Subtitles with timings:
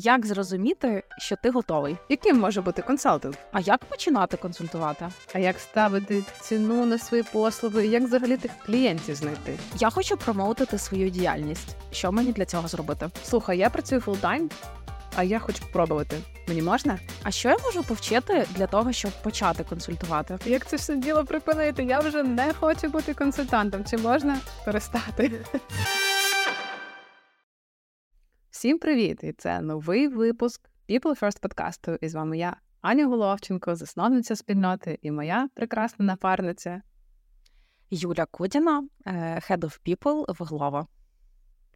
[0.00, 1.96] Як зрозуміти, що ти готовий?
[2.08, 3.34] Яким може бути консалтинг?
[3.52, 5.08] А як починати консультувати?
[5.34, 7.86] А як ставити ціну на свої послуги?
[7.86, 9.58] Як взагалі тих клієнтів знайти?
[9.78, 11.76] Я хочу промоутити свою діяльність.
[11.90, 13.08] Що мені для цього зробити?
[13.24, 14.50] Слухай, я працюю full-time,
[15.16, 16.16] а я хочу спробувати.
[16.48, 16.98] Мені можна?
[17.22, 20.38] А що я можу повчити для того, щоб почати консультувати?
[20.46, 21.84] Як це все діло припинити?
[21.84, 23.84] Я вже не хочу бути консультантом.
[23.84, 25.32] Чи можна перестати?
[28.58, 29.24] Всім привіт!
[29.24, 31.98] І це новий випуск People First подкасту.
[32.00, 36.82] І з вами я, Аня Головченко, засновниця спільноти, і моя прекрасна напарниця
[37.90, 39.12] Юля Кудіна, е,
[39.48, 40.86] Head of People в Глова.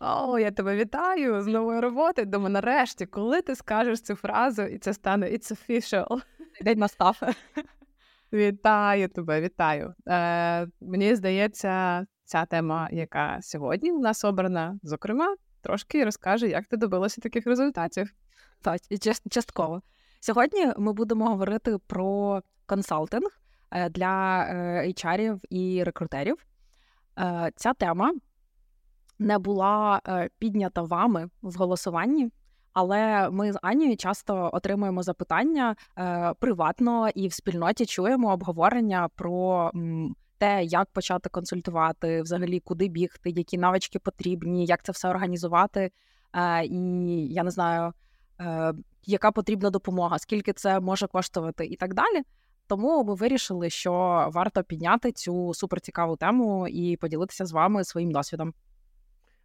[0.01, 2.25] О, я тебе вітаю з нової роботи.
[2.25, 6.23] Думаю, нарешті, коли ти скажеш цю фразу, і це стане It's official.
[6.63, 7.21] День настав.
[8.33, 9.95] Вітаю тебе, вітаю.
[10.09, 16.77] Е, Мені здається, ця тема, яка сьогодні у нас обрана, зокрема, трошки розкаже, як ти
[16.77, 18.13] добилася таких результатів.
[18.63, 18.81] Так,
[19.31, 19.83] частково.
[20.21, 24.45] Сьогодні ми будемо говорити про консалтинг е, для
[24.87, 26.47] HR-ів і рекрутерів.
[27.19, 28.15] Е, ця тема
[29.19, 32.31] не була е, піднята вами в голосуванні,
[32.73, 35.77] але ми з Анією часто отримуємо запитання
[36.39, 39.71] приватно і в спільноті чуємо обговорення про
[40.43, 45.91] те, як почати консультувати, взагалі куди бігти, які навички потрібні, як це все організувати.
[46.35, 46.79] Е, і
[47.29, 47.93] я не знаю,
[48.41, 48.73] е,
[49.05, 52.23] яка потрібна допомога, скільки це може коштувати, і так далі.
[52.67, 53.93] Тому ми вирішили, що
[54.33, 58.55] варто підняти цю суперцікаву тему і поділитися з вами своїм досвідом.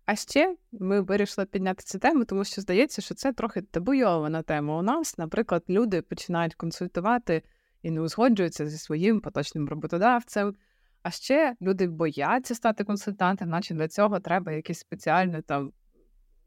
[0.05, 4.77] А ще ми вирішили підняти цю тему, тому що здається, що це трохи табуйована тема.
[4.77, 7.43] У нас, наприклад, люди починають консультувати
[7.81, 10.55] і не узгоджуються зі своїм поточним роботодавцем.
[11.07, 15.71] А ще люди бояться стати консультантом, наче для цього треба якісь спеціальне там,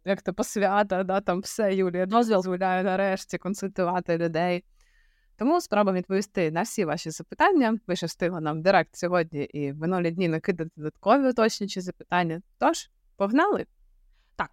[0.05, 4.65] як то посвята, да, там все, Юлія, дозволяю нарешті консультувати людей.
[5.37, 7.79] Тому спробуємо відповісти на всі ваші запитання.
[7.87, 12.43] Ви ще встигли нам директ сьогодні і в минулі дні накидати додаткові уточнюючі запитання.
[12.59, 13.67] Тож, погнали?
[14.37, 14.51] Так.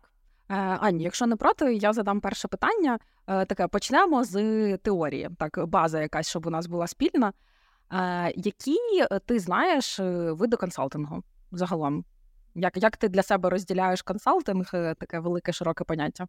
[0.50, 3.00] Е, Ані, якщо не проти, я задам перше питання.
[3.28, 5.29] Е, таке почнемо з теорії.
[5.40, 7.34] Так, база якась, щоб у нас була спільна.
[8.35, 8.77] Які
[9.11, 12.05] е, ти знаєш е, види консалтингу загалом?
[12.55, 16.27] Як як ти для себе розділяєш консалтинг, е, таке велике широке поняття?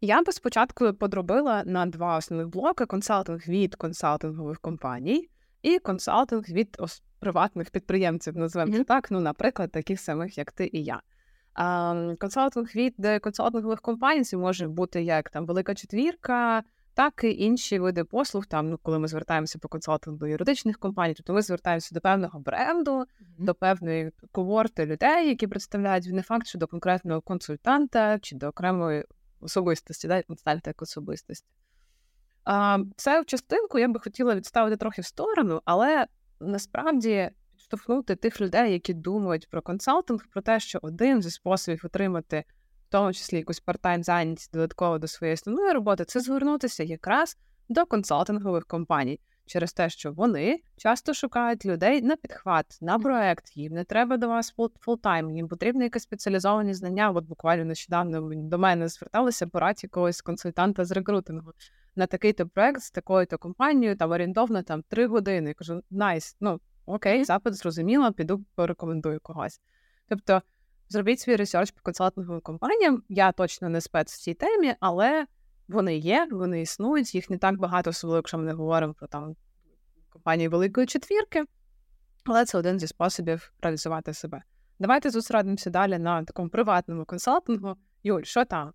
[0.00, 5.28] Я би спочатку подробила на два основних блоки: консалтинг від консалтингових компаній
[5.62, 8.84] і консалтинг від ос- приватних підприємців, називаємо mm-hmm.
[8.84, 11.00] так, ну, наприклад, таких самих, як ти і я.
[11.54, 16.62] А, Консалтинг від консалтингових компаній може бути як там велика четвірка
[16.98, 18.46] так і інші види послуг.
[18.46, 22.40] Там, ну, коли ми звертаємося по консалтингу до юридичних компаній, то ми звертаємося до певного
[22.40, 23.44] бренду, mm-hmm.
[23.44, 29.04] до певної когорти людей, які представляють не факт, що до конкретного консультанта чи до окремої
[29.40, 31.48] особистості, да, консультанта як особистості.
[32.44, 36.06] А, Це частинку я би хотіла відставити трохи в сторону, але
[36.40, 42.44] насправді підштовхнути тих людей, які думають про консалтинг, про те, що один зі способів отримати
[42.88, 47.36] в тому числі якусь парт-тайм зайнятість додатково до своєї основної роботи, це звернутися якраз
[47.68, 53.56] до консалтингових компаній через те, що вони часто шукають людей на підхват, на проект.
[53.56, 57.10] Їм не треба до вас full-time, їм потрібні якісь спеціалізовані знання.
[57.10, 61.52] От буквально нещодавно до мене зверталися порадь якогось консультанта з рекрутингу
[61.96, 65.48] на такий-то проект з такою-то компанією, там орієнтовно там три години.
[65.48, 69.60] Я кажу, nice, ну окей, запит зрозуміло, піду порекомендую когось.
[70.08, 70.42] Тобто.
[70.88, 73.02] Зробіть свій research по консалтинговим компаніям.
[73.08, 75.26] Я точно не спец в цій темі, але
[75.68, 77.14] вони є, вони існують.
[77.14, 79.36] Їх не так багато, особливо, якщо ми не говоримо про там
[80.10, 81.44] компанії Великої четвірки,
[82.24, 84.42] але це один зі способів реалізувати себе.
[84.78, 87.74] Давайте зосередимося далі на такому приватному консалтингу.
[88.02, 88.72] Юль, що там?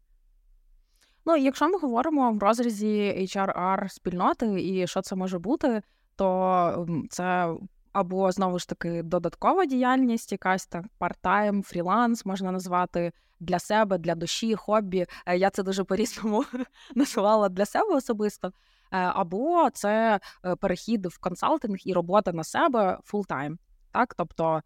[1.25, 5.81] Ну, якщо ми говоримо в розрізі HRR спільноти і що це може бути,
[6.15, 7.55] то це
[7.93, 14.15] або знову ж таки додаткова діяльність, якась так парт-тайм, фріланс можна назвати для себе, для
[14.15, 15.05] душі, хобі.
[15.25, 16.45] Е, я це дуже по-різному
[16.95, 18.47] називала для себе особисто.
[18.47, 18.51] Е,
[18.91, 23.59] або це е, перехід в консалтинг і робота на себе full-time.
[23.91, 24.61] Так, тобто,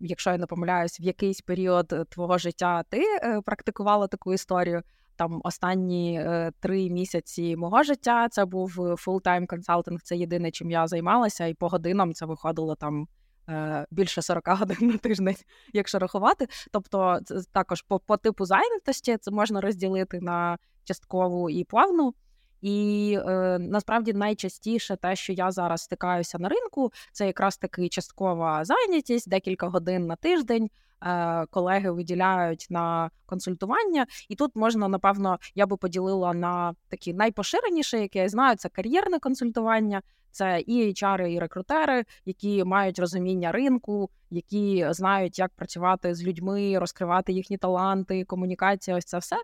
[0.00, 3.02] якщо я не помиляюсь, в якийсь період твого життя ти
[3.44, 4.82] практикувала таку історію,
[5.20, 10.00] там останні е, три місяці мого життя це був full-time консалтинг.
[10.02, 13.08] Це єдине, чим я займалася, і по годинам це виходило там.
[13.48, 15.36] Е, більше 40 годин на тиждень,
[15.72, 16.46] якщо рахувати.
[16.72, 17.20] Тобто,
[17.52, 22.14] також по по типу зайнятості це можна розділити на часткову і повну.
[22.60, 28.64] І е, насправді найчастіше те, що я зараз стикаюся на ринку, це якраз таки часткова
[28.64, 30.70] зайнятість, декілька годин на тиждень.
[31.02, 37.98] Е, колеги виділяють на консультування, і тут можна, напевно, я би поділила на такі найпоширеніше,
[37.98, 40.02] яке я знаю, це кар'єрне консультування.
[40.32, 46.78] Це і HR, і рекрутери, які мають розуміння ринку, які знають, як працювати з людьми,
[46.78, 48.96] розкривати їхні таланти, комунікація.
[48.96, 49.36] Ось це все.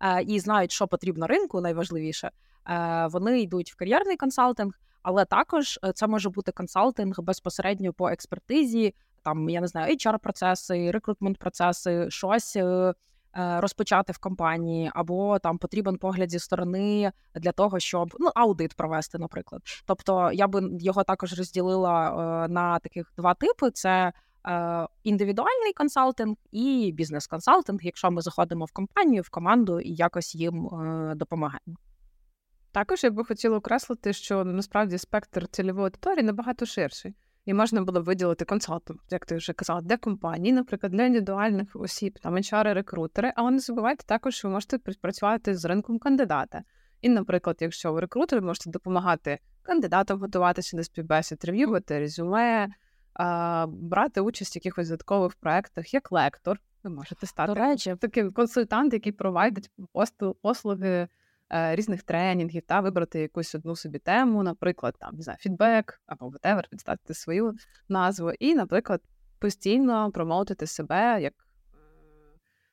[0.00, 2.30] Е, і знають, що потрібно ринку, найважливіше.
[2.68, 8.94] Е, вони йдуть в кар'єрний консалтинг, але також це може бути консалтинг безпосередньо по експертизі,
[9.24, 12.94] там я не знаю, hr процеси, рекрутмент процеси, щось е, е,
[13.60, 19.18] розпочати в компанії, або там потрібен погляд зі сторони для того, щоб ну аудит провести,
[19.18, 19.62] наприклад.
[19.86, 24.12] Тобто я би його також розділила е, на таких два типи: це
[25.04, 30.68] індивідуальний консалтинг і бізнес-консалтинг, якщо ми заходимо в компанію, в команду і якось їм
[31.16, 31.76] допомагаємо.
[32.74, 38.00] Також я би хотіла окреслити, що насправді спектр цільової аудиторії набагато ширший і можна було
[38.00, 42.74] б виділити консалтинг, як ти вже казала, для компаній, наприклад, для індивідуальних осіб, там HR,
[42.74, 43.32] рекрутери.
[43.36, 46.62] Але не забувайте також, що ви можете працювати з ринком кандидата.
[47.00, 52.68] І, наприклад, якщо ви рекрутер, ви можете допомагати кандидатам готуватися до співбесід, рев'ювати резюме,
[53.68, 56.60] брати участь в якихось додаткових проектах, як лектор.
[56.84, 59.70] Ви можете стати речі, таким консультант, який провайдить
[60.42, 61.08] послуги
[61.50, 66.68] різних тренінгів та вибрати якусь одну собі тему, наприклад, там не знаю, фідбек або whatever,
[66.68, 67.54] підставити свою
[67.88, 69.02] назву, і, наприклад,
[69.38, 71.76] постійно промоутити себе як е,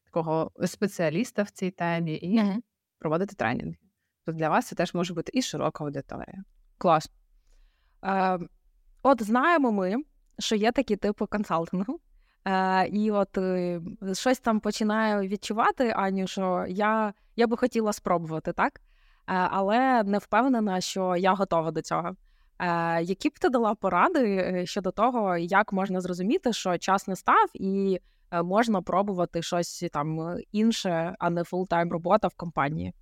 [0.06, 2.58] такого спеціаліста в цій темі і mm-hmm.
[3.00, 3.78] проводити тренінги.
[4.26, 6.44] Тобто для вас це теж може бути і широка аудиторія.
[6.78, 7.12] Клас.
[8.04, 8.40] Е,
[9.04, 9.96] От знаємо ми,
[10.40, 12.00] що є такі типи консалтингу.
[12.46, 13.82] Е, І от е,
[14.14, 18.80] щось там починаю відчувати, Аню, що я я би хотіла спробувати, так?
[18.80, 18.82] Е,
[19.34, 22.16] але не впевнена, що я готова до цього.
[22.60, 27.50] Е, Які б ти дала поради е, щодо того, як можна зрозуміти, що час настав,
[27.54, 28.00] і
[28.32, 32.94] е, можна пробувати щось там інше, а не full-time робота в компанії?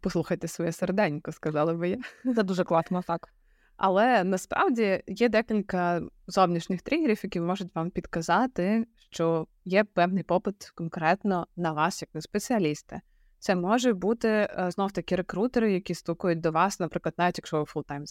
[0.00, 1.98] Послухайте своє серденько, сказала би я.
[2.34, 3.28] Це дуже класно, так.
[3.76, 11.46] Але насправді є декілька зовнішніх тригерів, які можуть вам підказати, що є певний попит конкретно
[11.56, 13.00] на вас, як на спеціаліста.
[13.38, 17.64] Це може бути е, знов таки рекрутери, які стукають до вас, наприклад, навіть якщо ви
[17.64, 18.04] full-time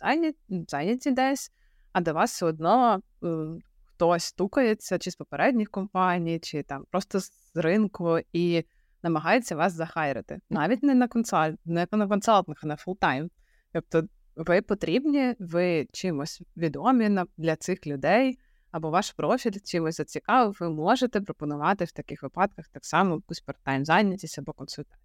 [0.68, 1.52] зайняті десь,
[1.92, 3.02] а до вас все одно
[3.86, 8.64] хтось стукається, чи з попередніх компаній, чи там просто з ринку і
[9.04, 10.40] намагається вас захайрити.
[10.50, 13.30] Навіть не на консаль, не на консалтинг, а на full-time.
[13.74, 14.04] Тобто
[14.36, 18.40] ви потрібні, ви чимось відомі для цих людей,
[18.72, 23.86] або ваш профіль чимось зацікавив, ви можете пропонувати в таких випадках так само якусь part-time
[23.86, 25.00] зайнятість або консультацію.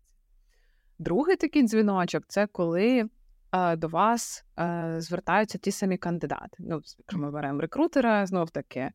[0.98, 3.08] Другий такий дзвіночок це коли
[3.52, 6.56] е, до вас е, звертаються ті самі кандидати.
[6.58, 6.80] Ну,
[7.12, 8.90] ми беремо рекрутера, знов таки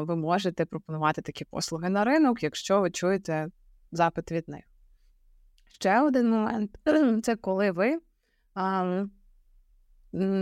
[0.00, 3.48] ви можете пропонувати такі послуги на ринок, якщо ви чуєте
[3.92, 4.64] запит від них.
[5.68, 6.78] Ще один момент
[7.22, 7.98] це коли ви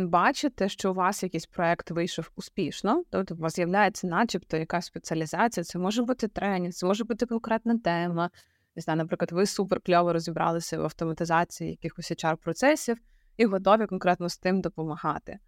[0.06, 5.64] бачите, що у вас якийсь проект вийшов успішно, тобто у вас з'являється, начебто, якась спеціалізація,
[5.64, 8.30] це може бути тренінг, це може бути конкретна тема.
[8.76, 12.98] Не знаю, наприклад, ви супер кльово розібралися в автоматизації якихось hr процесів
[13.36, 15.38] і готові конкретно з тим допомагати.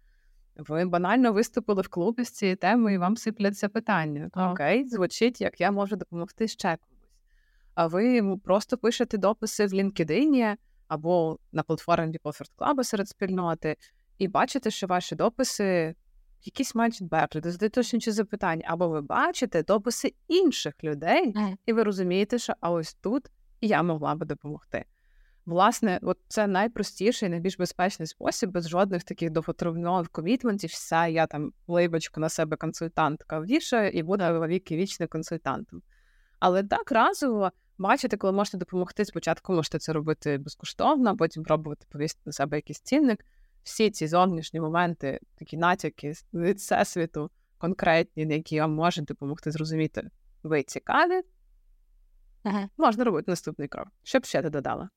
[0.55, 4.29] Ви банально виступили в клубі з цією темою, і вам сипляться питання.
[4.33, 7.09] Окей, звучить, як я можу допомогти ще комусь.
[7.73, 10.55] А ви просто пишете дописи в LinkedIn
[10.87, 13.75] або на платформі People First Club серед спільноти,
[14.17, 15.95] і бачите, що ваші дописи
[16.43, 16.97] якісь мають
[17.33, 22.93] задають інші запитання, або ви бачите дописи інших людей, і ви розумієте, що а ось
[22.93, 23.25] тут
[23.61, 24.85] я могла би допомогти.
[25.45, 30.69] Власне, от це найпростіший, найбільш безпечний спосіб, без жодних таких довготривних комітментів.
[30.69, 35.81] Все, я там лейбочку на себе консультантка вішаю і буду віки вічним консультантом.
[36.39, 42.21] Але так разово бачите, коли можете допомогти, спочатку можете це робити безкоштовно, потім пробувати повісити
[42.25, 43.25] на себе якийсь цінник
[43.65, 50.09] всі ці зовнішні моменти, такі натяки від всесвіту, конкретні, які вам можуть допомогти зрозуміти,
[50.43, 51.21] ви цікаві,
[52.43, 52.69] ага.
[52.77, 53.87] можна робити наступний крок.
[54.03, 54.89] Що б ще ти додала?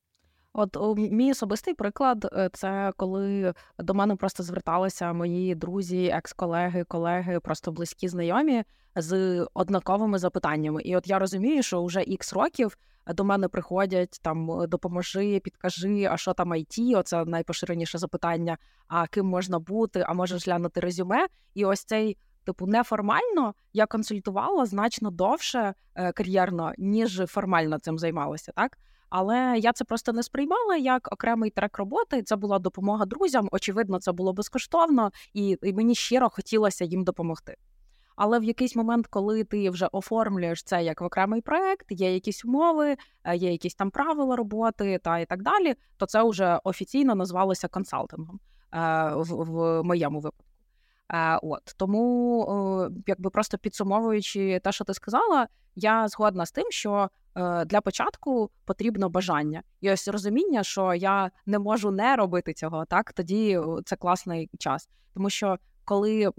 [0.52, 7.40] От мій особистий приклад е, це коли до мене просто зверталися мої друзі, екс-колеги, колеги,
[7.40, 8.64] просто близькі знайомі
[8.96, 10.82] з однаковими запитаннями.
[10.82, 12.78] І от я розумію, що вже ікс років
[13.14, 18.58] до мене приходять там допоможи, підкажи, а що там IT, Оце найпоширеніше запитання.
[18.88, 20.04] А ким можна бути?
[20.08, 21.26] А можеш глянути резюме?
[21.54, 22.16] І ось цей.
[22.44, 28.78] Типу, неформально я консультувала значно довше е, кар'єрно, ніж формально цим займалася, так
[29.10, 32.22] Але я це просто не сприймала як окремий трек роботи.
[32.22, 33.48] Це була допомога друзям.
[33.52, 37.56] Очевидно, це було безкоштовно, і, і мені щиро хотілося їм допомогти.
[38.18, 42.44] Але в якийсь момент, коли ти вже оформлюєш це як в окремий проект, є якісь
[42.44, 47.14] умови, е, є якісь там правила роботи та і так далі, то це вже офіційно
[47.14, 48.40] назвалося консалтингом
[48.74, 48.78] е,
[49.14, 50.44] в, в моєму випадку.
[51.12, 57.10] Е, от тому, якби просто підсумовуючи те, що ти сказала, я згодна з тим, що
[57.66, 63.12] для початку потрібно бажання і ось розуміння, що я не можу не робити цього, так
[63.12, 66.30] тоді це класний час, тому що коли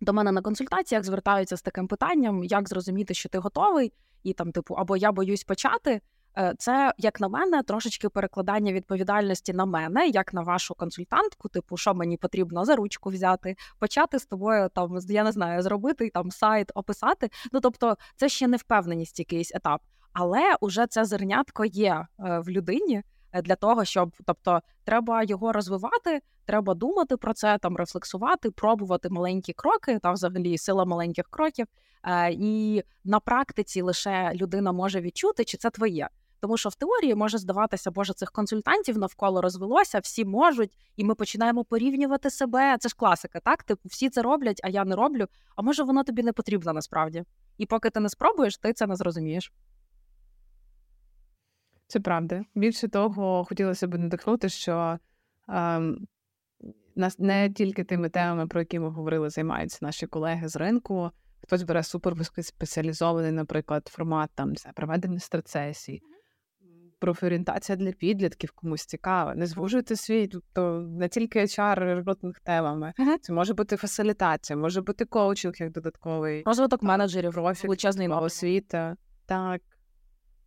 [0.00, 4.52] до мене на консультаціях звертаються з таким питанням, як зрозуміти, що ти готовий, і там,
[4.52, 6.00] типу, або я боюсь почати.
[6.38, 11.76] Е, це, як на мене, трошечки перекладання відповідальності на мене, як на вашу консультантку, типу,
[11.76, 16.30] що мені потрібно за ручку взяти, почати з тобою там, я не знаю, зробити там
[16.30, 17.30] сайт, описати.
[17.52, 19.80] Ну тобто, це ще не впевненість, якийсь етап,
[20.12, 23.02] але уже це зернятко є е, в людині.
[23.34, 29.10] Е, для того, щоб тобто треба його розвивати, треба думати про це, там рефлексувати, пробувати
[29.10, 31.66] маленькі кроки, та взагалі сила маленьких кроків.
[32.04, 36.08] Е, і на практиці лише людина може відчути, чи це твоє.
[36.40, 41.14] Тому що в теорії може здаватися, боже, цих консультантів навколо розвелося, всі можуть, і ми
[41.14, 42.76] починаємо порівнювати себе.
[42.80, 43.62] Це ж класика, так?
[43.62, 45.26] Типу, всі це роблять, а я не роблю.
[45.56, 47.24] А може воно тобі не потрібно насправді?
[47.58, 49.52] І поки ти не спробуєш, ти це не зрозумієш.
[51.86, 52.44] Це правда.
[52.54, 54.98] Більше того, хотілося б надихнути, що
[55.48, 56.06] ем,
[56.96, 61.10] нас не тільки тими темами, про які ми говорили, займаються наші колеги з ринку.
[61.42, 66.02] Хтось бере супер спеціалізований, наприклад, формат там проведення страцесій,
[66.98, 69.34] профорієнтація для підлітків комусь цікаве.
[69.34, 72.92] Не звужуйте свій, тобто не тільки HR рекрутинг темами.
[72.98, 73.18] Uh-huh.
[73.20, 78.96] Це може бути фасилітація, може бути коучинг як додатковий розвиток менеджерів, величезний освіта.
[79.26, 79.62] Так.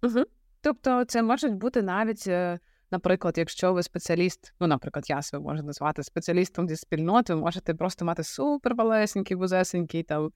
[0.03, 0.23] Угу.
[0.67, 2.59] Тобто, це можуть бути навіть, е,
[2.91, 7.73] наприклад, якщо ви спеціаліст, ну, наприклад, я себе можу назвати спеціалістом зі спільноти, ви можете
[7.73, 10.31] просто мати супермалесенький, вузесенький там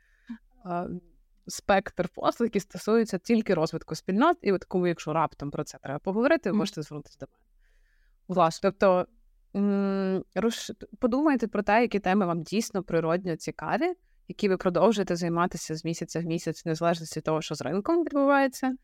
[1.48, 6.00] спектр послуг, які стосуються тільки розвитку спільнот, і от коли, якщо раптом про це треба
[6.00, 7.44] поговорити, ви можете звернутися до мене.
[8.28, 9.08] Власне, тобто
[11.00, 13.94] подумайте про те, які теми вам дійсно природньо цікаві,
[14.28, 18.76] які ви продовжуєте займатися з місяця в місяць, незалежно від того, що з ринком відбувається.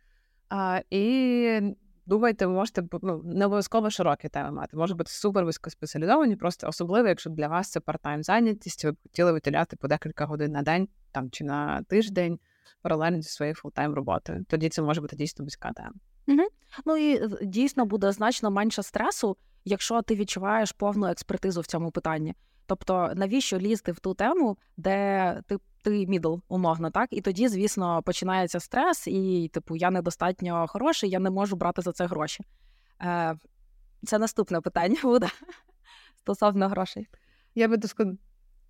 [0.50, 1.76] А, І
[2.06, 4.78] думайте, ви можете ну, не обов'язково широкі теми мати.
[4.78, 9.32] Може бути супер вузькоспеціалізовані, просто особливо, якщо для вас це part-time зайнятість, ви б хотіли
[9.32, 12.40] виділяти по декілька годин на день там чи на тиждень
[12.82, 14.46] паралельно зі своєю full-time роботою.
[14.50, 15.94] Тоді це може бути дійсно вузька тема.
[16.28, 16.48] Угу.
[16.86, 22.36] Ну і дійсно буде значно менше стресу, якщо ти відчуваєш повну експертизу в цьому питанні.
[22.66, 27.10] Тобто, навіщо лізти в ту тему, де ти ти мідл, умовно, так?
[27.12, 31.92] І тоді, звісно, починається стрес, і, типу, я недостатньо хороший, я не можу брати за
[31.92, 32.44] це гроші.
[33.02, 33.36] Е,
[34.04, 35.28] Це наступне питання буде
[36.20, 37.08] стосовно грошей.
[37.56, 38.18] Я би сказала,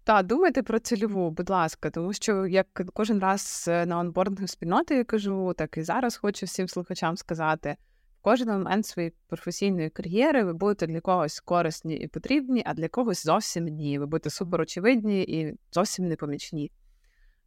[0.04, 4.96] та думайте про цільову, будь ласка, тому що як кожен раз е, на онбордингу спільноти
[4.96, 7.76] я кажу, так і зараз хочу всім слухачам сказати
[8.20, 12.88] в кожен момент своєї професійної кар'єри ви будете для когось корисні і потрібні, а для
[12.88, 14.00] когось зовсім ні.
[14.00, 16.72] Ви будете суперочевидні і зовсім непомічні.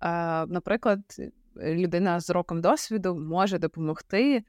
[0.02, 1.00] Е, наприклад,
[1.56, 4.44] людина з роком досвіду може допомогти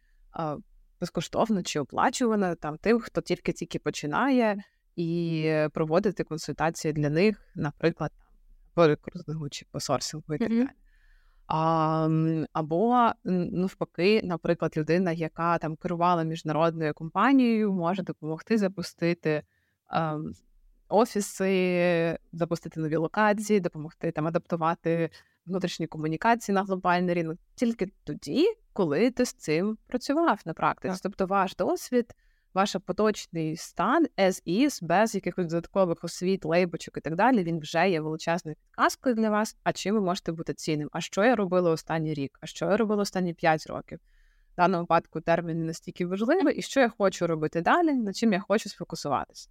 [1.02, 4.58] безкоштовно чи оплачувано там тим, хто тільки-тільки починає,
[4.96, 8.12] і проводити консультації для них, наприклад,
[8.74, 10.68] по рекрутингу чи по сорсингу і так далі.
[11.48, 12.10] А,
[12.54, 19.44] Або навпаки, наприклад, людина, яка там керувала міжнародною компанією, може допомогти запустити
[19.88, 20.20] а,
[20.92, 25.10] офіси, запустити нові локації, допомогти там адаптувати
[25.46, 31.00] внутрішні комунікації на глобальний ринок тільки тоді, коли ти з цим працював на практиці.
[31.04, 32.16] Тобто, ваш досвід
[32.54, 37.90] ваш поточний стан as is, без якихось додаткових освіт, лейбочок і так далі, він вже
[37.90, 39.58] є величезною підказкою для вас.
[39.64, 40.90] А чим ви можете бути цінним?
[40.92, 42.38] А що я робила останній рік?
[42.42, 44.00] А що я робила останні 5 років?
[44.54, 48.40] В даному випадку термін настільки важливий, і що я хочу робити далі, над чим я
[48.40, 49.50] хочу сфокусуватися.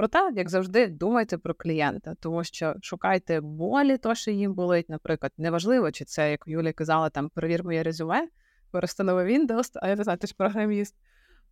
[0.00, 5.32] Проте, як завжди, думайте про клієнта, тому що шукайте болі, то, що їм болить, наприклад,
[5.38, 8.28] неважливо, чи це, як Юлія казала, там перевір моє резюме,
[8.70, 10.96] перестанови Windows, а я не знаю, ти ж програміст.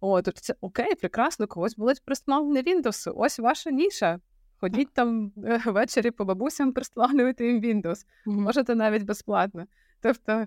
[0.00, 3.12] О, тобто це окей, прекрасно, когось болить пристановлення Windows.
[3.16, 4.20] Ось ваша ніша.
[4.60, 8.04] Ходіть там е, ввечері по бабусям, пристановлювати їм Windows.
[8.26, 9.64] Можете навіть безплатно.
[10.00, 10.46] Тобто,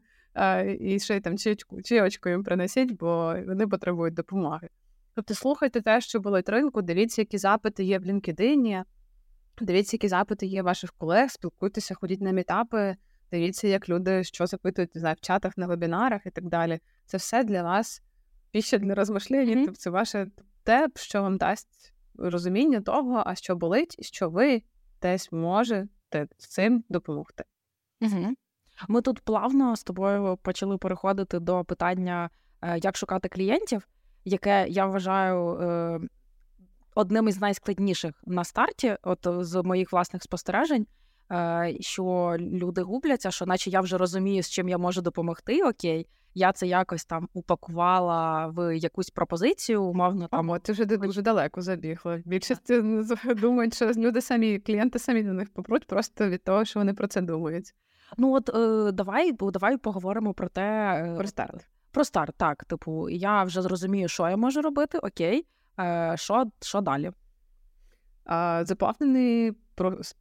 [0.80, 4.70] і ще й там чайочку, чайочку їм принесіть, бо вони потребують допомоги.
[5.16, 8.84] Тобто, слухайте те, що болить ринку, дивіться, які запити є в LinkedIn,
[9.62, 12.96] дивіться, які запити є ваших колег, спілкуйтеся, ходіть на мітапи,
[13.32, 16.80] дивіться, як люди що запитують не знаю, в чатах, на вебінарах і так далі.
[17.06, 18.02] Це все для вас
[18.52, 19.66] піща для розмишлення, mm-hmm.
[19.66, 20.28] тобто це ваше
[20.64, 24.64] те, що вам дасть розуміння того, а що болить, і що ви
[25.02, 27.44] десь можете з цим допомогти.
[28.02, 28.34] Угу.
[28.88, 32.30] Ми тут плавно з тобою почали переходити до питання,
[32.62, 33.88] е, як шукати клієнтів,
[34.26, 36.00] яке я вважаю е,
[36.96, 40.88] одним із найскладніших на старті, от з моїх власних спостережень.
[41.32, 45.64] Е, що люди губляться, що наче я вже розумію, з чим я можу допомогти.
[45.64, 50.50] Окей, я це якось там упакувала в якусь пропозицію, умовно там.
[50.50, 52.22] О, ти вже дуже далеко забігла.
[52.26, 52.82] Більшість
[53.36, 57.08] думають, що люди самі, клієнти самі до них попруть просто від того, що вони про
[57.08, 57.74] це думають.
[58.18, 61.68] Ну от е, давай давай поговоримо про те е, про старт.
[61.92, 62.66] Про старт, так.
[62.66, 64.98] Типу, я вже зрозумію, що я можу робити.
[64.98, 65.46] Окей,
[65.80, 67.12] е, що що далі?
[68.26, 69.52] А, Заповнений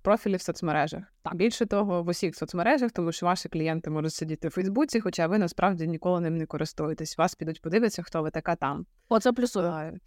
[0.03, 1.03] профілі в соцмережах.
[1.23, 1.35] Так.
[1.35, 5.39] Більше того, в усіх соцмережах, тому що ваші клієнти можуть сидіти в Фейсбуці, хоча ви
[5.39, 7.19] насправді ніколи ним не користуєтесь.
[7.19, 8.87] Вас підуть подивитися, хто ви така там.
[9.09, 9.99] Оце плюсує.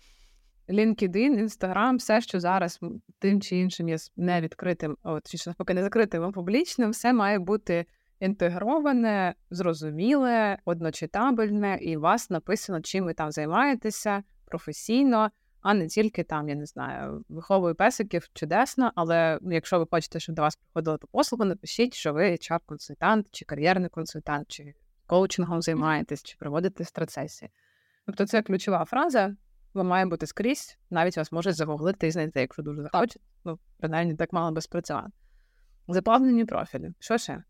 [0.70, 2.80] LinkedIn, Instagram, все, що зараз
[3.20, 7.40] тим чи іншим є не відкритим, от чи навпаки не закритим, а публічним, все має
[7.40, 7.86] бути
[8.24, 15.32] інтегроване, зрозуміле, одночитабельне, і у вас написано, чим ви там займаєтеся професійно
[15.64, 20.36] а не тільки там, я не знаю, виховую песиків чудесно, але якщо ви хочете, щоб
[20.36, 24.74] до вас приходили по послугу, напишіть, що ви HR-консультант, чи кар'єрний консультант, чи
[25.08, 27.52] коучингом займаєтесь, чи проводите страцесії.
[28.06, 29.36] Тобто це ключова фраза,
[29.74, 33.26] вона має бути скрізь, навіть вас можуть загуглити і знайти, якщо дуже захочете.
[33.46, 35.12] Ну, принаймні, так мало би спрацювати.
[35.88, 36.92] Заповнені профілі.
[37.00, 37.44] Що ще?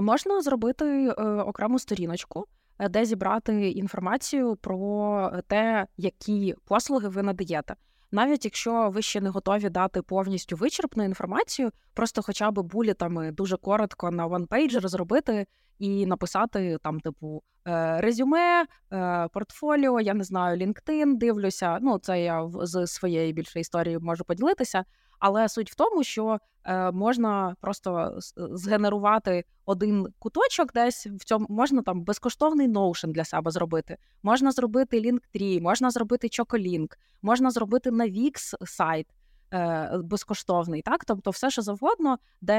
[0.00, 2.46] Можна зробити е, окрему сторіночку.
[2.80, 7.74] Е, де зібрати інформацію про те, які послуги ви надаєте.
[8.12, 13.32] Навіть якщо ви ще не готові дати повністю вичерпну інформацію, просто хоча б bullet ами
[13.32, 15.46] дуже коротко на one-page розробити
[15.78, 21.78] і написати там, типу, е, резюме, е, портфоліо, я не знаю, LinkedIn, дивлюся.
[21.82, 24.84] Ну, це я з своєї більше історії можу поділитися.
[25.20, 31.82] Але суть в тому, що е, можна просто згенерувати один куточок, десь в цьому можна
[31.82, 33.96] там безкоштовний Notion для себе зробити.
[34.22, 39.06] Можна зробити Linktree, можна зробити Chocolink, можна зробити на Wix сайт.
[39.52, 42.56] Е, безкоштовний, так тобто, все, що завгодно, де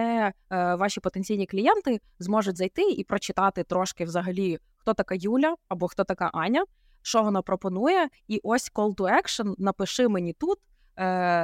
[0.50, 6.04] е, ваші потенційні клієнти зможуть зайти і прочитати трошки взагалі, хто така Юля або хто
[6.04, 6.66] така Аня,
[7.02, 10.71] що вона пропонує, і ось call to action, напиши мені тут, Е,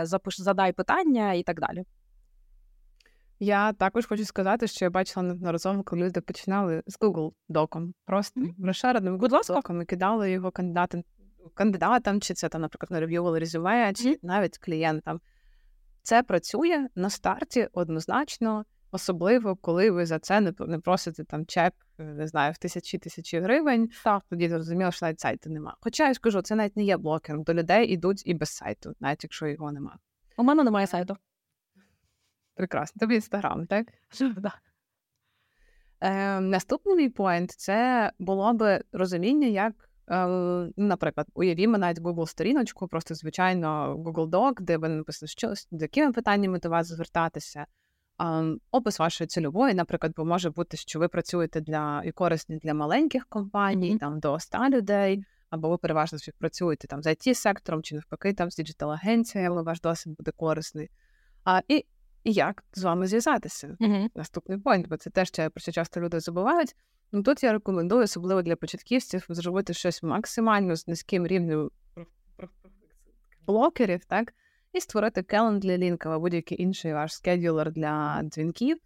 [0.03, 1.83] запиш, задай питання і так далі.
[3.39, 8.41] Я також хочу сказати, що я бачила неодноразово, коли люди починали з Google доком, просто
[8.41, 8.65] mm-hmm.
[8.65, 11.03] розшареним Google доком і кидали його кандидатам,
[11.53, 14.19] кандидатам, чи це там, наприклад, нарев'ювали резюме, чи mm-hmm.
[14.21, 15.19] навіть клієнтам.
[16.03, 21.73] Це працює на старті однозначно, особливо коли ви за це не не просите там чек,
[21.97, 23.89] не знаю, в тисячі тисячі гривень.
[24.04, 24.23] Так.
[24.30, 25.76] Тоді зрозуміло, що навіть сайту немає.
[25.82, 27.43] Хоча я скажу, це навіть не є блокером.
[27.43, 29.97] До людей йдуть і без сайту, навіть якщо його немає.
[30.38, 31.17] У мене немає сайту.
[32.56, 33.00] Прекрасно.
[33.00, 33.88] Тобі інстаграм, так?
[36.02, 40.28] Е, Наступний мій поінт це було би розуміння, як, е,
[40.78, 46.12] наприклад, уявімо навіть Google сторіночку, просто звичайно Google Doc, де ви написано, що з якими
[46.12, 47.65] питаннями до вас звертатися.
[48.71, 53.25] Опис вашої цільової, наприклад, бо може бути, що ви працюєте для і корисні для маленьких
[53.25, 53.99] компаній, mm-hmm.
[53.99, 58.51] там до 100 людей, або ви переважно працюєте там з IT сектором чи навпаки там
[58.51, 60.89] з digital агенціями ваш досвід буде корисний.
[61.43, 61.86] А, І
[62.23, 63.77] і як з вами зв'язатися?
[63.80, 64.10] Mm-hmm.
[64.15, 66.75] Наступний point, бо це те, що про що часто люди забувають.
[67.12, 71.69] Ну тут я рекомендую, особливо для початківців, зробити щось максимально з низьким рівнем
[73.47, 74.34] блокерів, так
[74.77, 78.77] і створити Calendly лінк або будь-який інший ваш скедюлер для дзвінків.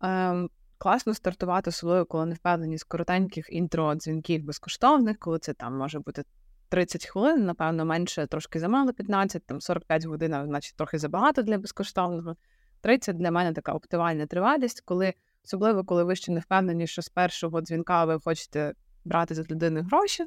[0.00, 5.76] Ем, Класно стартувати особливо, коли не впевнені з коротеньких інтро дзвінків безкоштовних, коли це там
[5.76, 6.24] може бути
[6.68, 12.36] 30 хвилин, напевно, менше трошки замало 15, там 45 годин, значить трохи забагато для безкоштовного.
[12.80, 17.08] 30 для мене така оптимальна тривалість, коли особливо коли ви ще не впевнені, що з
[17.08, 18.72] першого дзвінка ви хочете
[19.04, 20.26] брати за людини гроші,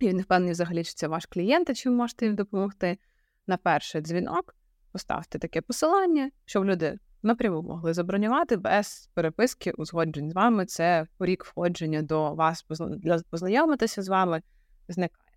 [0.00, 2.98] і не впевнені взагалі, чи це ваш клієнт, чи ви можете їм допомогти
[3.48, 4.54] на перший дзвінок,
[4.92, 10.66] поставте таке посилання, щоб люди напряму могли забронювати без переписки, узгоджень з вами.
[10.66, 14.42] Це рік входження до вас, для познайомитися з вами
[14.88, 15.28] зникає.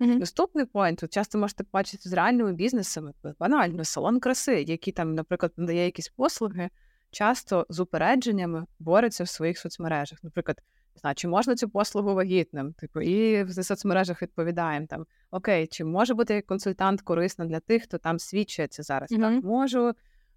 [0.00, 0.18] Mm-hmm.
[0.18, 5.52] Наступний поінт, тут часто можете побачити з реальними бізнесами, банально, салон краси, які там, наприклад,
[5.56, 6.70] надає якісь послуги,
[7.10, 10.18] часто з упередженнями бореться в своїх соцмережах.
[10.22, 10.60] Наприклад,
[11.00, 12.72] знаю, чи можна цю послугу вагітним?
[12.72, 17.98] Типу, і в соцмережах відповідаємо там: Окей, чи може бути консультант корисна для тих, хто
[17.98, 19.12] там свідчиться зараз?
[19.12, 19.34] Mm-hmm.
[19.34, 19.92] Так, можу,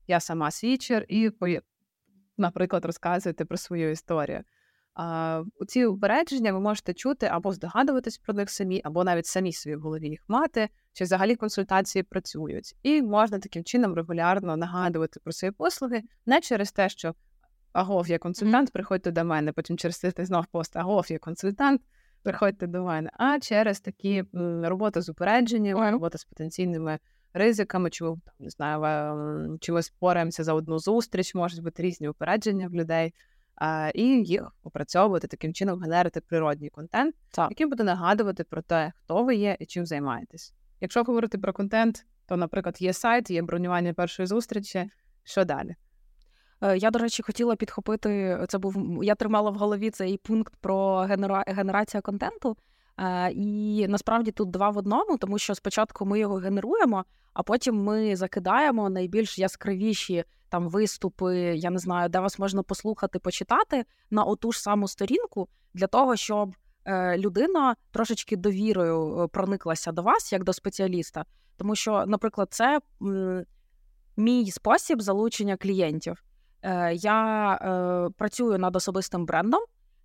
[0.07, 1.31] я сама свідчер, і
[2.37, 4.43] наприклад, розказуєте про свою історію.
[4.99, 9.75] А, ці упередження ви можете чути або здогадуватись про них самі, або навіть самі собі
[9.75, 12.75] в голові їх мати, чи взагалі консультації працюють.
[12.83, 17.15] І можна таким чином регулярно нагадувати про свої послуги, не через те, що
[17.73, 19.51] агов, є консультант, приходьте до мене.
[19.51, 21.81] Потім через тиждень знов пост агов, є консультант,
[22.23, 23.09] приходьте до мене.
[23.13, 24.23] А через такі
[24.63, 26.99] роботи з упередженням, робота з потенційними
[27.33, 32.67] ризиками, чи там не знаю, чи ми спораємося за одну зустріч, можуть бути різні упередження
[32.67, 33.13] в людей.
[33.55, 37.49] А, І їх опрацьовувати таким чином, генерити природній контент, так.
[37.49, 40.53] який буде нагадувати про те, хто ви є і чим займаєтесь.
[40.81, 44.89] Якщо говорити про контент, то, наприклад, є сайт, є бронювання першої зустрічі.
[45.23, 45.75] Що далі?
[46.61, 48.39] Е, я, до речі, хотіла підхопити.
[48.47, 51.43] Це був я тримала в голові цей пункт про генера...
[51.47, 52.57] генерацію контенту.
[52.99, 57.83] Е, і насправді тут два в одному, тому що спочатку ми його генеруємо, а потім
[57.83, 64.23] ми закидаємо найбільш яскравіші там виступи, я не знаю, де вас можна послухати, почитати на
[64.23, 70.43] оту ж саму сторінку для того, щоб е, людина трошечки довірою прониклася до вас як
[70.43, 71.25] до спеціаліста.
[71.57, 72.79] Тому що, наприклад, це
[74.17, 76.23] мій спосіб залучення клієнтів.
[76.61, 79.61] Е, я е, працюю над особистим брендом.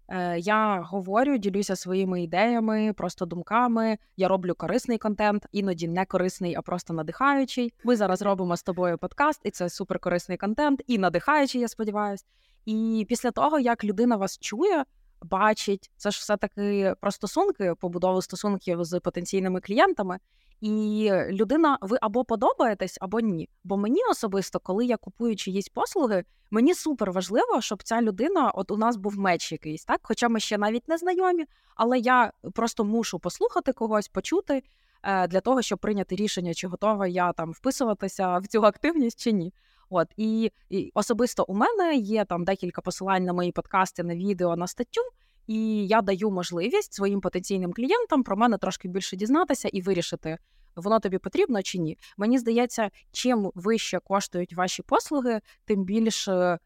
[0.09, 3.99] Е, я говорю, ділюся своїми ідеями, просто думками.
[4.17, 7.73] Я роблю корисний контент, іноді не корисний, а просто надихаючий.
[7.85, 12.25] Ми зараз робимо з тобою подкаст, і це суперкорисний контент, і надихаючий, я сподіваюся.
[12.67, 14.85] І після того, як людина вас чує,
[15.23, 20.19] бачить, це ж все таки про стосунки, побудову стосунків з потенційними клієнтами.
[20.63, 23.49] І людина, ви або подобаєтесь, або ні.
[23.65, 28.71] Бо мені особисто, коли я купую чиїсь послуги, мені супер важливо, щоб ця людина, от
[28.71, 30.01] у нас був меч якийсь, так?
[30.03, 31.45] Хоча ми ще навіть не знайомі,
[31.75, 34.63] але я просто мушу послухати когось, почути
[35.03, 39.33] е, для того, щоб прийняти рішення, чи готова я там вписуватися в цю активність чи
[39.33, 39.55] ні.
[39.91, 44.57] От і, і особисто у мене є там декілька посилань на мої подкасти, на відео,
[44.57, 45.03] на статтю.
[45.47, 50.39] І я даю можливість своїм потенційним клієнтам про мене трошки більше дізнатися і вирішити,
[50.77, 51.99] воно тобі потрібно чи ні.
[52.17, 56.59] Мені здається, чим вище коштують ваші послуги, тим більше е,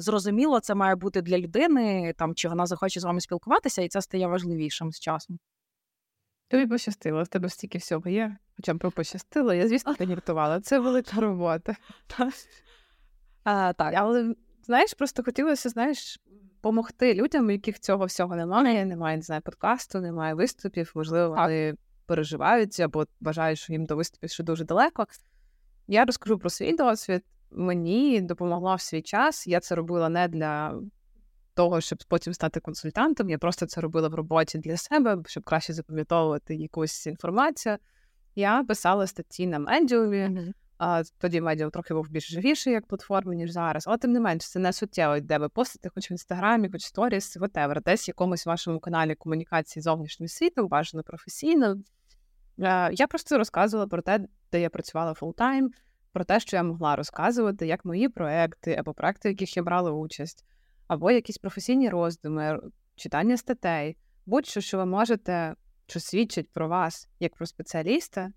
[0.00, 4.02] зрозуміло це має бути для людини, там чи вона захоче з вами спілкуватися, і це
[4.02, 5.38] стає важливішим з часом.
[6.48, 8.36] Тобі пощастило, в тебе стільки всього є.
[8.56, 10.60] Хоча б пощастило, я, звісно, не гіртувала.
[10.60, 11.76] Це велика робота.
[13.44, 14.34] А, Так, але
[14.64, 16.20] знаєш, просто хотілося, знаєш,
[16.56, 18.84] допомогти людям, у яких цього всього немає.
[18.84, 21.74] Немає не знаю, подкасту, немає виступів, можливо, вони
[22.06, 25.06] переживають або вважають, що їм до виступів ще дуже далеко.
[25.88, 27.22] Я розкажу про свій досвід.
[27.50, 29.46] Мені допомогла в свій час.
[29.46, 30.80] Я це робила не для
[31.54, 33.30] того, щоб потім стати консультантом.
[33.30, 37.76] Я просто це робила в роботі для себе, щоб краще запам'ятовувати якусь інформацію.
[38.34, 40.52] Я писала статті на медіумі.
[40.78, 43.84] А Тоді медіум трохи був більш живіший як платформа, ніж зараз.
[43.86, 47.36] Але тим не менш, це не суттєво, де ви постите, хоч в інстаграмі, хоч сторіс,
[47.36, 51.76] whatever, десь в якомусь вашому каналі комунікації з зовнішнім світом, бажано професійно.
[52.92, 54.20] Я просто розказувала про те,
[54.52, 55.70] де я працювала full-time,
[56.12, 59.90] про те, що я могла розказувати, як мої проекти або проекти, в яких я брала
[59.90, 60.44] участь,
[60.86, 62.60] або якісь професійні роздуми,
[62.96, 65.54] читання статей, будь-що, що ви можете,
[65.86, 68.32] що свідчить про вас як про спеціаліста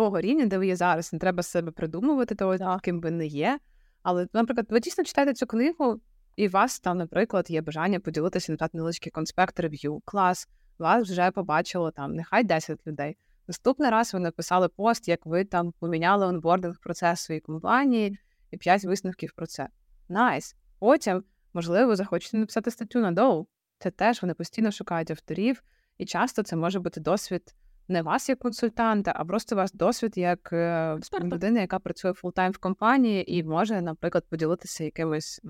[0.00, 1.12] того рівня, де ви є зараз.
[1.12, 2.80] Не треба себе придумувати, того, так.
[2.80, 3.58] ким ви не є.
[4.02, 6.00] Але, наприклад, ви дійсно читаєте цю книгу,
[6.36, 11.30] і у вас там, наприклад, є бажання поділитися на невеличкий конспект review, клас, вас вже
[11.30, 13.16] побачило там, нехай 10 людей.
[13.48, 18.18] Наступний раз ви написали пост, як ви там поміняли onboarding процес своєї компанії
[18.50, 19.68] і 5 висновків про це.
[20.08, 20.56] Nice.
[20.78, 23.46] Потім, можливо, ви захочете написати статтю на DOU.
[23.78, 25.62] Це теж вони постійно шукають авторів,
[25.98, 27.54] і часто це може бути досвід
[27.90, 32.58] не вас як консультанта, а просто ваш досвід як е, людина, яка працює full-time в
[32.58, 35.40] компанії і може, наприклад, поділитися якимось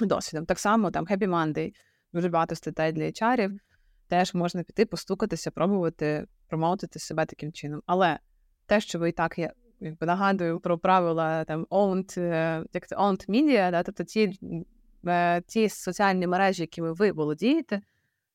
[0.00, 0.46] досвідом.
[0.46, 1.72] Так само там Happy Monday,
[2.12, 3.50] дуже багато статей для HR,
[4.08, 7.82] теж можна піти, постукатися, пробувати промоутити себе таким чином.
[7.86, 8.18] Але
[8.66, 12.96] те, що ви і так я якби нагадую про правила там owned, е, як це
[12.96, 14.38] owned media, да, тобто ті,
[15.06, 17.80] е, ті соціальні мережі, якими ви володієте,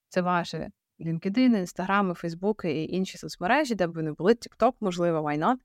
[0.09, 5.19] це ваше LinkedIn, Instagram, Facebook і інші соцмережі, де б ви не були, TikTok, можливо,
[5.19, 5.55] why not.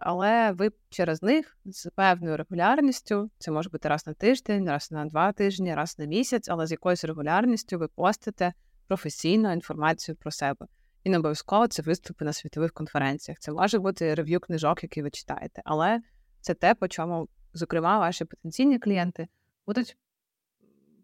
[0.00, 5.04] Але ви через них з певною регулярністю, це може бути раз на тиждень, раз на
[5.04, 8.52] два тижні, раз на місяць, але з якоюсь регулярністю ви постите
[8.86, 10.66] професійну інформацію про себе.
[11.04, 13.38] І не обов'язково це виступи на світових конференціях.
[13.38, 15.62] Це може бути рев'ю книжок, які ви читаєте.
[15.64, 16.00] Але
[16.40, 19.28] це те, по чому, зокрема, ваші потенційні клієнти
[19.66, 19.96] будуть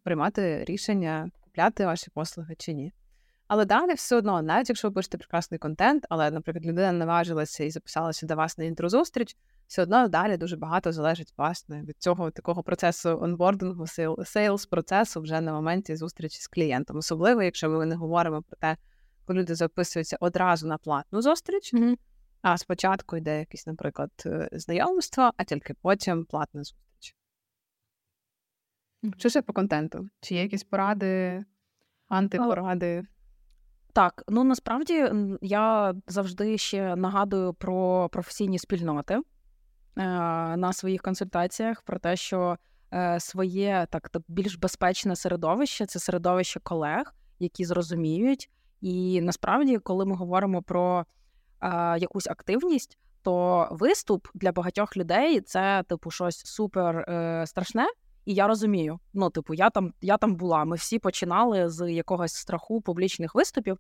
[0.03, 2.93] приймати рішення купляти ваші послуги чи ні.
[3.49, 7.71] Але далі все одно, навіть якщо ви пишете прекрасний контент, але, наприклад, людина наважилася і
[7.71, 9.37] записалася до вас на інтрозустріч,
[9.67, 13.87] все одно далі дуже багато залежить власне від цього такого процесу онбордингу,
[14.25, 16.97] сейлс процесу вже на моменті зустрічі з клієнтом.
[16.97, 18.77] Особливо, якщо ми не говоримо про те,
[19.25, 21.97] коли люди записуються одразу на платну зустріч, mm-hmm.
[22.43, 26.85] а спочатку йде якесь, наприклад, е, знайомство, а тільки потім платна зустріч.
[29.17, 30.09] Що ще по контенту?
[30.21, 31.45] Чи є якісь поради,
[32.09, 33.03] антипоради?
[33.93, 35.11] Так, ну насправді
[35.43, 39.21] я завжди ще нагадую про професійні спільноти.
[39.97, 40.03] Е,
[40.57, 42.57] на своїх консультаціях про те, що
[42.95, 48.51] е, своє так більш безпечне середовище це середовище колег, які зрозуміють.
[48.81, 51.07] І насправді, коли ми говоримо про
[51.61, 57.05] е, якусь активність, то виступ для багатьох людей це типу щось супер
[57.47, 57.87] страшне.
[58.25, 60.65] І я розумію, ну, типу, я там я там була.
[60.65, 63.79] Ми всі починали з якогось страху публічних виступів.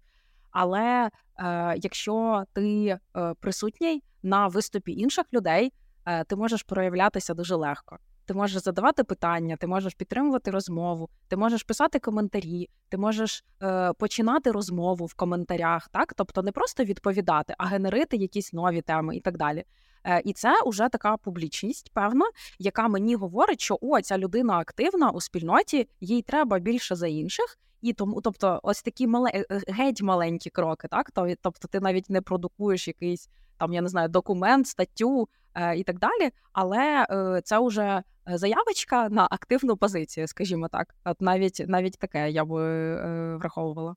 [0.51, 2.99] Але е, якщо ти е,
[3.41, 5.73] присутній на виступі інших людей,
[6.07, 7.99] Е, ти можеш проявлятися дуже легко.
[8.27, 13.93] Ти можеш задавати питання, ти можеш підтримувати розмову, ти можеш писати коментарі, ти можеш е,
[13.93, 19.21] починати розмову в коментарях, так тобто не просто відповідати, а генерити якісь нові теми і
[19.21, 19.65] так далі.
[20.05, 22.25] Е, І це вже така публічність, певна,
[22.59, 27.59] яка мені говорить, що о, ця людина активна у спільноті, їй треба більше за інших.
[27.83, 31.11] І тому, тобто, ось такі мале е, е, геть маленькі кроки, так
[31.43, 35.99] тобто, ти навіть не продукуєш якийсь там, я не знаю, документ, статтю е, і так
[35.99, 36.31] далі.
[36.53, 40.95] Але е, це вже заявочка на активну позицію, скажімо так.
[41.05, 43.95] От навіть навіть таке я би е, враховувала.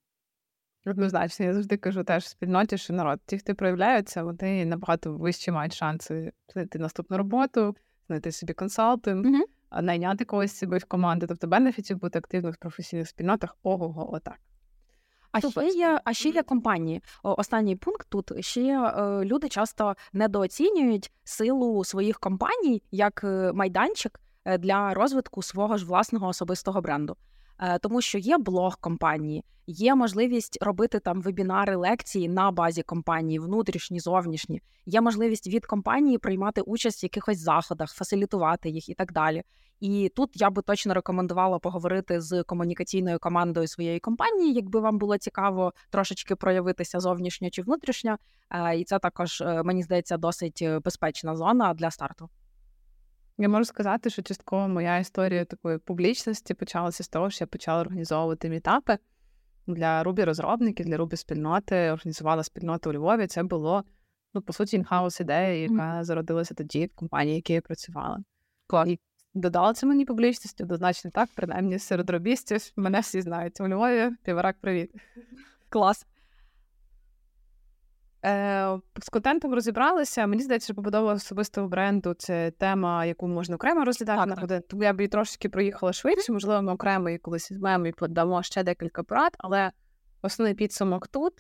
[0.88, 5.52] Однозначно, я завжди кажу теж в спільноті, що народ, ті, хто проявляються, вони набагато вищі
[5.52, 7.76] мають шанси знайти наступну роботу,
[8.08, 9.82] знайти собі консалтинг, mm-hmm.
[9.82, 11.28] найняти когось собі в команду.
[11.28, 14.40] Тобто бенефітів бути активним в професійних спільнотах ого-го, отак.
[15.32, 17.04] А ще є, а ще є компанії.
[17.24, 24.58] Останній пункт тут ще е, люди часто недооцінюють силу своїх компаній як е, майданчик е,
[24.58, 27.18] для розвитку свого ж власного особистого бренду.
[27.60, 33.40] Е, тому що є блог компанії, є можливість робити там вебінари, лекції на базі компанії,
[33.40, 34.62] внутрішні, зовнішні.
[34.86, 39.44] Є можливість від компанії приймати участь в якихось заходах, фасилітувати їх і так далі.
[39.80, 45.18] І тут я би точно рекомендувала поговорити з комунікаційною командою своєї компанії, якби вам було
[45.18, 48.18] цікаво трошечки проявитися зовнішньо чи внутрішньо.
[48.50, 52.30] Е, і це також е, мені здається досить безпечна зона для старту.
[53.38, 57.82] Я можу сказати, що частково моя історія такої публічності почалася з того, що я почала
[57.82, 58.98] організовувати мітапи
[59.68, 63.28] для рубі розробників, для рубі спільноти, організувала спільноту у Львові.
[63.28, 63.84] Це було
[64.34, 68.20] ну по суті інхаус ідея, яка зародилася тоді в компанії, в якій я працювала.
[68.68, 68.90] Клас.
[68.90, 69.00] І
[69.34, 73.62] додала це мені публічності, однозначно так, принаймні серед робістів мене всі знають.
[73.62, 74.92] У Львові піврак, привіт.
[75.70, 76.06] Клас.
[78.28, 80.28] Е, З контентом розібралися.
[80.28, 84.62] Мені здається, що побудова особистого бренду це тема, яку можна окремо розглядати так, годин.
[84.70, 86.32] Тому я б її трошки проїхала швидше.
[86.32, 89.72] Можливо, ми окремо її колись візьмемо і подамо ще декілька порад, але
[90.22, 91.34] основний підсумок тут.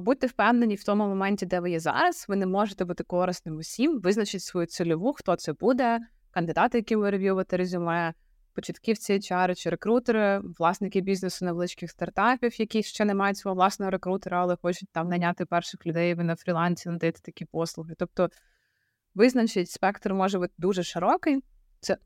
[0.00, 2.24] Будьте впевнені в тому моменті, де ви є зараз.
[2.28, 4.00] Ви не можете бути корисним усім.
[4.00, 5.98] Визначіть свою цільову, хто це буде,
[6.30, 8.14] кандидати, які ви рев'ювати резюме
[8.60, 14.42] початківці HR чи рекрутери, власники бізнесу невеличких стартапів, які ще не мають свого власного рекрутера,
[14.42, 17.94] але хочуть там наняти перших людей ви на фрілансі, надати такі послуги.
[17.98, 18.30] Тобто
[19.14, 21.44] визначить, спектр може бути дуже широкий.
[21.80, 21.96] Це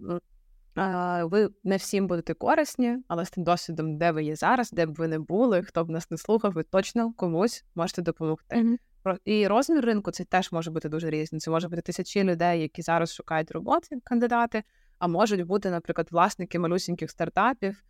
[1.23, 4.95] ви не всім будете корисні, але з тим досвідом, де ви є зараз, де б
[4.95, 8.57] ви не були, хто б нас не слухав, ви точно комусь можете допомогти.
[8.57, 9.19] Mm-hmm.
[9.25, 11.40] І розмір ринку це теж може бути дуже різний.
[11.40, 14.62] Це може бути тисячі людей, які зараз шукають роботи, кандидати
[14.98, 17.85] а можуть бути, наприклад, власники малюсіньких стартапів,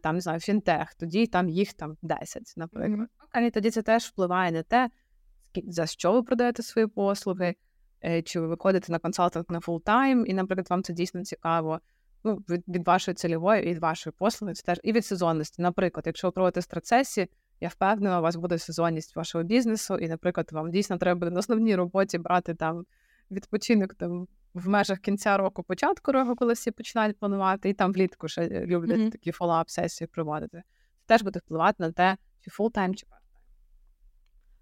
[0.00, 3.08] там не знаю, фінтех, тоді там їх там 10, наприклад.
[3.34, 3.46] Mm-hmm.
[3.46, 4.90] І тоді це теж впливає на те,
[5.64, 7.54] за що ви продаєте свої послуги,
[8.04, 11.80] е, чи ви виходите на консалтинг на full-time, і, наприклад, вам це дійсно цікаво.
[12.24, 15.62] Ну, від, від вашої цільової і від вашої послуги, це теж і від сезонності.
[15.62, 17.28] Наприклад, якщо ви проводите стратсесії,
[17.60, 21.38] я впевнена, у вас буде сезонність вашого бізнесу, і, наприклад, вам дійсно треба буде на
[21.38, 22.84] основній роботі брати там
[23.30, 24.26] відпочинок там
[24.58, 28.66] в межах кінця року, початку року, коли всі починають планувати, і там влітку ще е,
[28.66, 30.62] люблять мгм такі follow-up сесії проводити.
[31.00, 33.46] Це теж буде впливати на те, чи full-time, чи part-time.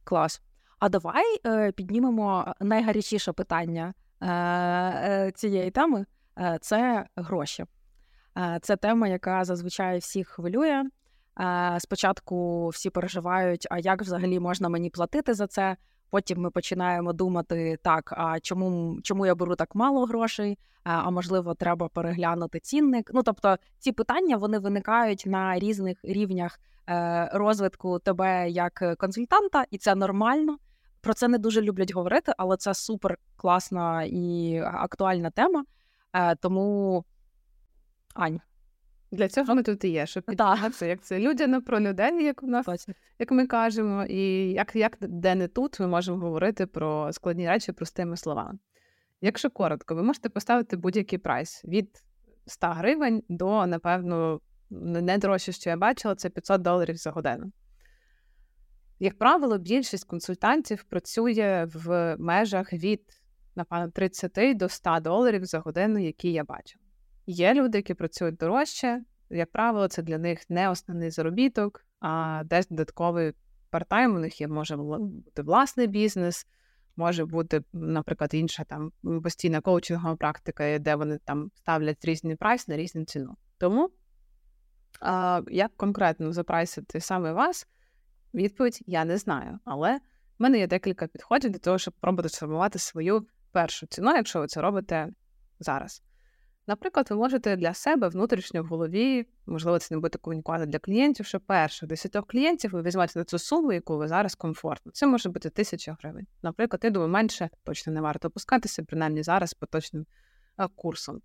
[0.04, 0.42] Клас.
[0.78, 6.06] А давай е, піднімемо найгарячіше питання е, е, цієї теми
[6.38, 7.64] е, це гроші.
[8.38, 10.84] Е, це тема, яка зазвичай всіх хвилює.
[11.78, 15.76] Спочатку всі переживають, а як взагалі можна мені платити за це?
[16.10, 21.54] Потім ми починаємо думати, так, а чому чому я беру так мало грошей, а можливо,
[21.54, 23.10] треба переглянути цінник.
[23.14, 29.78] Ну тобто, ці питання вони виникають на різних рівнях е, розвитку тебе як консультанта, і
[29.78, 30.56] це нормально.
[31.00, 35.64] Про це не дуже люблять говорити, але це супер класна і актуальна тема.
[36.12, 37.04] Е, тому
[38.14, 38.40] Ань.
[39.10, 42.46] Для цього ми тут і є, щоб підтриматися, як це людяно про людей, як у
[42.46, 42.88] нас,
[43.18, 47.72] як ми кажемо, і як як де не тут ми можемо говорити про складні речі
[47.72, 48.58] простими словами.
[49.20, 51.88] Якщо коротко, ви можете поставити будь-який прайс від
[52.46, 54.40] 100 гривень до, напевно,
[54.70, 57.52] найдорожче, що я бачила, це 500 доларів за годину.
[58.98, 63.02] Як правило, більшість консультантів працює в межах від,
[63.56, 66.85] напевно, 30 до 100 доларів за годину, які я бачила.
[67.26, 69.02] Є люди, які працюють дорожче.
[69.30, 73.32] Як правило, це для них не основний заробіток, а десь додатковий
[73.70, 74.14] партайм.
[74.14, 76.46] У них є може бути власний бізнес,
[76.96, 82.76] може бути, наприклад, інша там постійна коучингова практика, де вони там ставлять різний прайс на
[82.76, 83.36] різну ціну.
[83.58, 83.90] Тому
[85.00, 87.66] а, як конкретно запрайсити саме вас,
[88.34, 89.58] відповідь я не знаю.
[89.64, 90.00] Але в
[90.38, 94.60] мене є декілька підходів для того, щоб пробувати сформувати свою першу ціну, якщо ви це
[94.60, 95.08] робите
[95.60, 96.02] зараз.
[96.66, 101.26] Наприклад, ви можете для себе внутрішньо в голові, можливо, це не буде комунікувати для клієнтів,
[101.26, 104.92] що перших 10 клієнтів ви візьмете на цю суму, яку ви зараз комфортно.
[104.92, 106.26] Це може бути тисяча гривень.
[106.42, 110.06] Наприклад, я думаю, менше точно не варто опускатися, принаймні зараз поточним
[110.58, 111.20] е, курсом.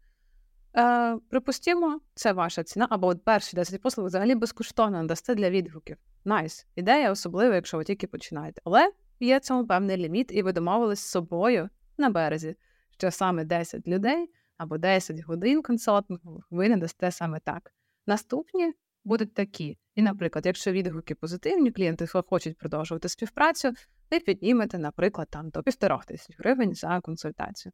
[0.77, 5.97] Е, Припустімо, це ваша ціна, або от перші 10 послуг взагалі безкоштовно надасте для відгуків.
[6.25, 8.61] Nice ідея, особливо, якщо ви тільки починаєте.
[8.63, 12.55] Але є в цьому певний ліміт, і ви домовились з собою на березі,
[12.97, 14.29] що саме 10 людей
[14.61, 17.73] або 10 годин консалтингу ви не дасте саме так.
[18.07, 19.77] Наступні будуть такі.
[19.95, 23.73] І, наприклад, якщо відгуки позитивні, клієнти хочуть продовжувати співпрацю,
[24.11, 27.71] ви піднімете, наприклад, там до півтора тисяч гривень за консультацію.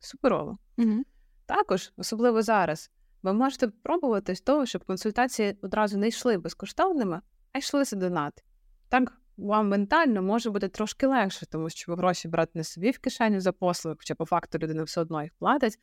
[0.00, 0.58] Суперово.
[0.78, 1.02] Угу.
[1.46, 2.90] Також, особливо зараз,
[3.22, 7.20] ви можете пробувати з того, щоб консультації одразу не йшли безкоштовними,
[7.52, 8.44] а йшли за донат.
[8.88, 12.98] Так вам ментально може бути трошки легше, тому що ви гроші брати не собі в
[12.98, 15.78] кишеню за послуги, хоча по факту людина все одно їх платить,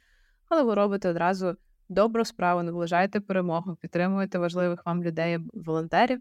[0.50, 1.56] але ви робите одразу
[1.90, 6.20] добру справу, наближаєте перемогу, підтримуєте важливих вам людей, волонтерів.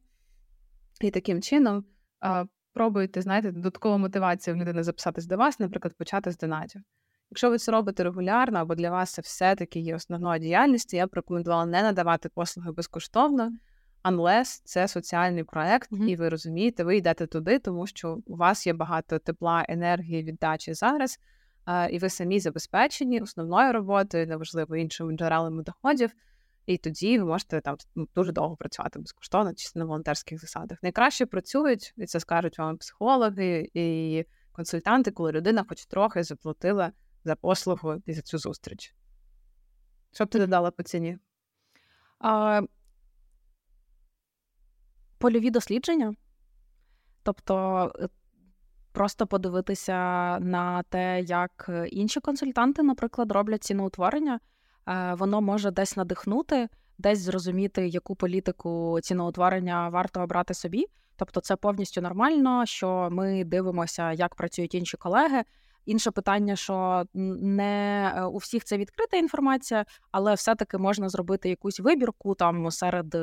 [1.00, 1.84] І таким чином
[2.20, 6.82] а, пробуєте, знаєте, додаткова мотивація в людини записатись до вас, наприклад, почати з донатів.
[7.30, 11.10] Якщо ви це робите регулярно, або для вас це все-таки є основною діяльністю, я б
[11.12, 13.52] рекомендувала не надавати послуги безкоштовно,
[14.04, 16.06] unless це соціальний проект, mm-hmm.
[16.06, 20.74] і ви розумієте, ви йдете туди, тому що у вас є багато тепла, енергії, віддачі
[20.74, 21.18] зараз
[21.90, 26.10] і ви самі забезпечені основною роботою, неважливо іншими джерелами доходів.
[26.66, 30.78] І тоді ви можете там ну, дуже довго працювати безкоштовно, чи на волонтерських засадах.
[30.82, 36.92] Найкраще працюють, і це скажуть вам психологи і консультанти, коли людина хоч трохи заплатила
[37.24, 38.94] за послугу і за цю зустріч.
[40.12, 41.18] Що б ти додала по ціні?
[42.18, 42.62] А,
[45.18, 46.14] Польові дослідження.
[47.22, 48.08] Тобто е,
[48.98, 49.94] просто подивитися
[50.38, 54.40] на те, як е, інші консультанти, наприклад, роблять ціноутворення,
[54.88, 60.86] е, воно може десь надихнути, десь зрозуміти, яку політику ціноутворення варто обрати собі.
[61.16, 65.42] Тобто, це повністю нормально, що ми дивимося, як працюють інші колеги.
[65.86, 71.80] Інше питання, що не е, у всіх це відкрита інформація, але все-таки можна зробити якусь
[71.80, 73.16] вибірку там серед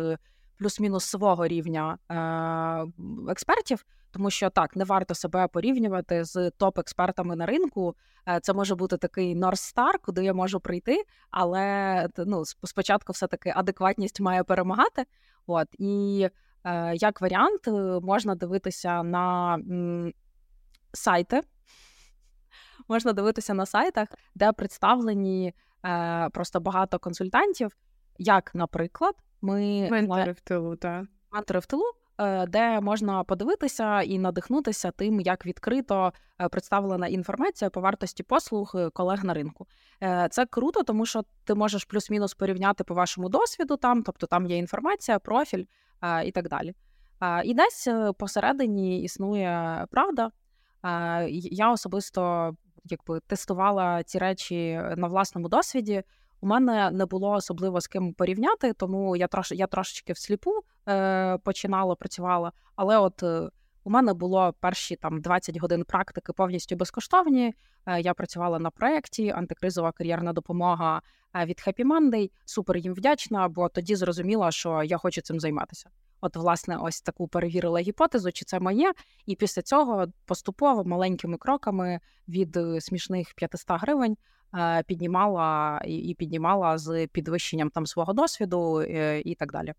[0.58, 7.46] плюс-мінус свого рівня е- експертів, тому що так не варто себе порівнювати з топ-експертами на
[7.46, 7.96] ринку.
[8.28, 13.28] Е, це може бути такий North Star, куди я можу прийти, але ну, спочатку все
[13.28, 15.06] таки адекватність має перемагати.
[15.48, 16.28] От і
[16.64, 17.68] е, як варіант
[18.02, 20.14] можна дивитися на м,
[20.94, 21.42] сайти.
[22.88, 25.54] Можна дивитися на сайтах, де представлені
[25.86, 27.78] е, просто багато консультантів,
[28.18, 29.16] як, наприклад,
[29.46, 31.06] ми Ментори в тилу, так.
[31.32, 31.84] Ментори в тилу,
[32.18, 38.72] е, де можна подивитися і надихнутися тим, як відкрито е, представлена інформація по вартості послуг
[38.76, 39.68] е, колег на ринку.
[40.30, 44.58] Це круто, тому що ти можеш плюс-мінус порівняти по вашому досвіду, там, тобто там є
[44.58, 45.66] інформація, профіль
[46.26, 46.74] і так далі.
[47.44, 50.32] І десь посередині існує правда.
[51.32, 56.04] Я особисто якби тестувала ці речі на власному досвіді.
[56.42, 60.52] У мене не було особливо з ким порівняти, тому я трош, я трошечки всліпу
[60.90, 62.52] е, починала працювала.
[62.76, 63.50] Але от е,
[63.88, 67.54] У мене було перші там 20 годин практики повністю безкоштовні.
[67.86, 71.02] Е, я працювала на проєкті антикризова кар'єрна допомога
[71.36, 72.32] е, від Happy Monday.
[72.46, 75.90] Супер їм вдячна, бо тоді зрозуміла, що я хочу цим займатися.
[76.22, 78.94] От, власне, ось таку перевірила гіпотезу, чи це моє,
[79.26, 84.18] і після цього поступово маленькими кроками від смішних 500 гривень
[84.88, 88.84] піднімала і піднімала з підвищенням там свого досвіду
[89.26, 89.74] і так далі.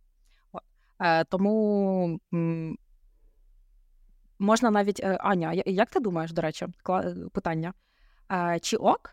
[1.28, 2.20] Тому
[4.38, 7.72] Можна навіть е, Аня, як ти думаєш, до речі, е, питання?
[8.32, 9.12] Е, чи ок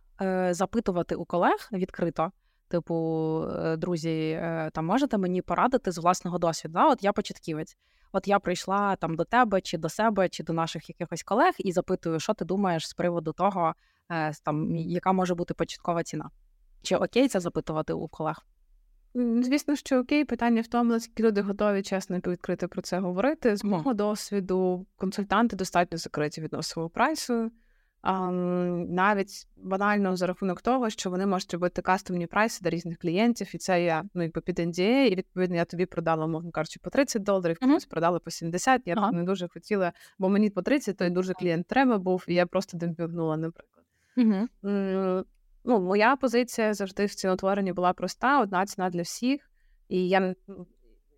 [0.49, 2.31] запитувати у колег відкрито?
[2.67, 3.45] Типу,
[3.77, 4.41] друзі,
[4.73, 6.73] там можете мені порадити з власного досвіду?
[6.73, 6.89] Да?
[6.89, 7.77] От я початківець.
[8.11, 11.71] От я прийшла там до тебе, чи до себе, чи до наших якихось колег, і
[11.71, 13.73] запитую, що ти думаєш з приводу того,
[14.43, 16.29] там яка може бути початкова ціна?
[16.81, 18.45] Чи окей це запитувати у колег?
[19.15, 23.55] Звісно, що окей, питання в тому, наскільки люди готові чесно і відкрити про це говорити.
[23.55, 27.51] З мого досвіду консультанти достатньо закриті відносно прайсу.
[28.01, 33.55] А, навіть банально за рахунок того, що вони можуть робити кастомні прайси для різних клієнтів,
[33.55, 36.89] і це я ну якби під NDA, і відповідно я тобі продала, умовно кажучи, по
[36.89, 37.89] 30 доларів, комусь mm-hmm.
[37.89, 39.11] продала по 70, Я ага.
[39.11, 42.45] не дуже хотіла, бо мені по 30, то й дуже клієнт треба був, і я
[42.45, 43.85] просто демпінгнула, наприклад.
[44.17, 45.23] Mm-hmm
[45.63, 49.51] ну, моя позиція завжди в ціноутворенні була проста: одна ціна для всіх.
[49.87, 50.35] І я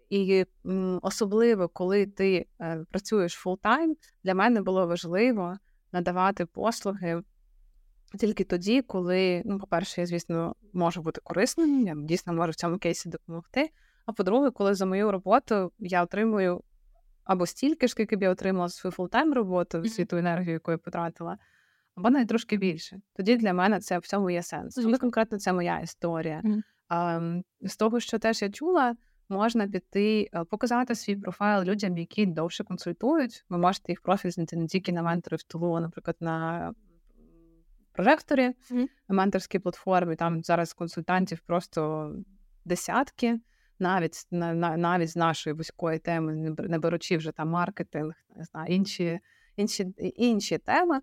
[0.10, 0.46] і
[1.02, 5.58] особливо, коли ти е, працюєш full-time, для мене було важливо
[5.92, 7.24] надавати послуги
[8.20, 12.78] тільки тоді, коли, ну, по-перше, я, звісно, можу бути корисним, я дійсно можу в цьому
[12.78, 13.70] кейсі допомогти.
[14.06, 16.64] А по-друге, коли за мою роботу я отримую
[17.24, 20.78] або стільки ж, скільки б я отримала свою full-time роботу, всю ту енергію, яку я
[20.78, 21.38] потратила
[21.96, 23.02] або навіть трошки більше.
[23.14, 24.76] Тоді для мене це в цьому є сенс.
[24.76, 26.42] Коли конкретно це моя історія.
[26.44, 27.44] Mm-hmm.
[27.62, 28.96] З того, що теж я чула,
[29.30, 33.46] можна піти, е, показати свій профайл людям, які довше консультують.
[33.50, 36.74] Ви можете їх профіль знайти не тільки на менторі в тулу, а наприклад, на
[37.92, 38.88] прожекторі, mm-hmm.
[39.10, 40.16] менторській платформі.
[40.16, 42.12] Там зараз консультантів просто
[42.66, 43.40] десятки.
[43.80, 48.76] Навіть на, на навіть з нашої вузької теми, не беручи вже там маркетинг, не знаю,
[48.76, 49.20] інші
[49.56, 51.02] інші, інші теми.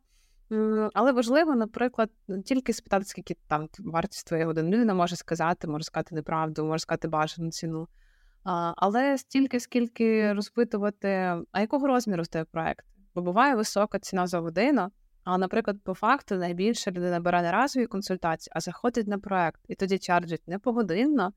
[0.95, 2.11] Але важливо, наприклад,
[2.45, 4.71] тільки спитати, скільки там вартість твоєї години.
[4.71, 7.89] Людина може сказати, може сказати неправду, може сказати бажану ціну.
[8.77, 11.09] Але стільки, скільки розпитувати,
[11.53, 12.87] а якого розміру стає проект?
[13.15, 14.89] Бо буває висока ціна за годину,
[15.25, 19.75] а, наприклад, по факту найбільше людина бере не разові консультації, а заходить на проект і
[19.75, 21.33] тоді чарджить не погодинно,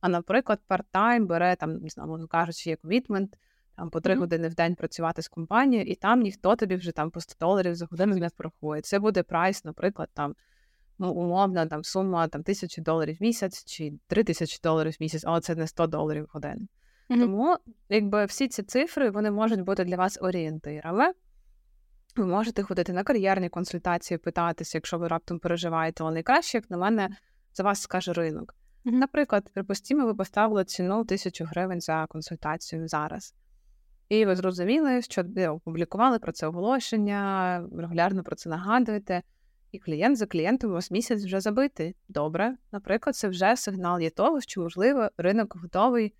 [0.00, 3.36] а, наприклад, парт-тайм бере там, не знаю, кажучи, є комітмент
[3.78, 4.18] там по три mm-hmm.
[4.18, 7.74] години в день працювати з компанією, і там ніхто тобі вже там по 100 доларів
[7.74, 8.80] за годину не порахує.
[8.80, 10.34] Це буде прайс, наприклад, там
[10.98, 15.22] ну, умовно там сума там тисячі доларів в місяць чи три тисячі доларів в місяць,
[15.26, 16.66] але це не 100 доларів в годину.
[17.10, 17.20] Mm-hmm.
[17.20, 17.56] Тому,
[17.88, 21.12] якби всі ці цифри вони можуть бути для вас орієнтирами.
[22.16, 26.76] Ви можете ходити на кар'єрні консультації, питатися, якщо ви раптом переживаєте, але найкраще, як на
[26.76, 27.08] мене,
[27.54, 28.54] за вас скаже ринок.
[28.84, 33.34] Наприклад, припустімо, ви поставили ціну тисячу гривень за консультацію зараз.
[34.08, 39.22] І ви зрозуміли, що ви опублікували про це оголошення, регулярно про це нагадуєте,
[39.72, 41.94] і клієнт за клієнтом у вас місяць вже забитий.
[42.08, 46.14] Добре, наприклад, це вже сигнал є того, що, можливо, ринок готовий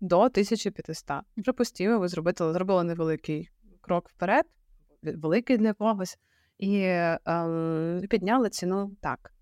[0.00, 1.22] до 1500.
[1.44, 3.50] Припустимо, ви зробили, зробили невеликий
[3.80, 4.44] крок вперед,
[5.02, 6.18] великий для когось,
[6.58, 6.80] і
[7.24, 9.32] ем, підняли ціну так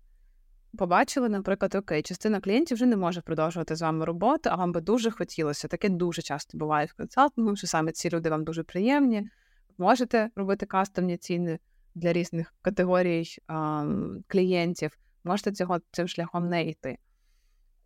[0.77, 4.81] побачили, наприклад, окей, частина клієнтів вже не може продовжувати з вами роботу, а вам би
[4.81, 5.67] дуже хотілося.
[5.67, 9.29] Таке дуже часто буває в консалтингу, що саме ці люди вам дуже приємні.
[9.77, 11.59] Можете робити кастомні ціни
[11.95, 13.85] для різних категорій а,
[14.27, 16.97] клієнтів, можете цього цим шляхом не йти.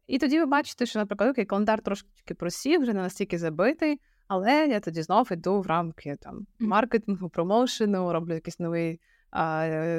[0.07, 4.67] І тоді ви бачите, що, наприклад, окей, календар трошки просів, вже не настільки забитий, але
[4.67, 8.99] я тоді знов йду в рамки там маркетингу, промоушену, роблю якийсь новий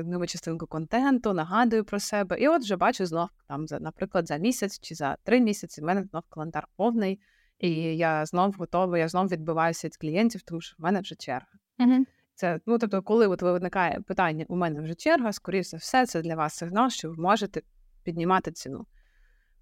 [0.04, 2.40] нову частинку контенту, нагадую про себе.
[2.40, 5.84] І от вже бачу знов там, за, наприклад, за місяць чи за три місяці в
[5.84, 7.20] мене знов календар повний,
[7.58, 11.46] і я знов готова, я знов відбиваюся від клієнтів, тому що в мене вже черга.
[12.34, 16.22] Це ну тобто, коли от виникає питання, у мене вже черга, скоріше за все, це
[16.22, 17.62] для вас сигнал, що ви можете
[18.04, 18.86] піднімати ціну.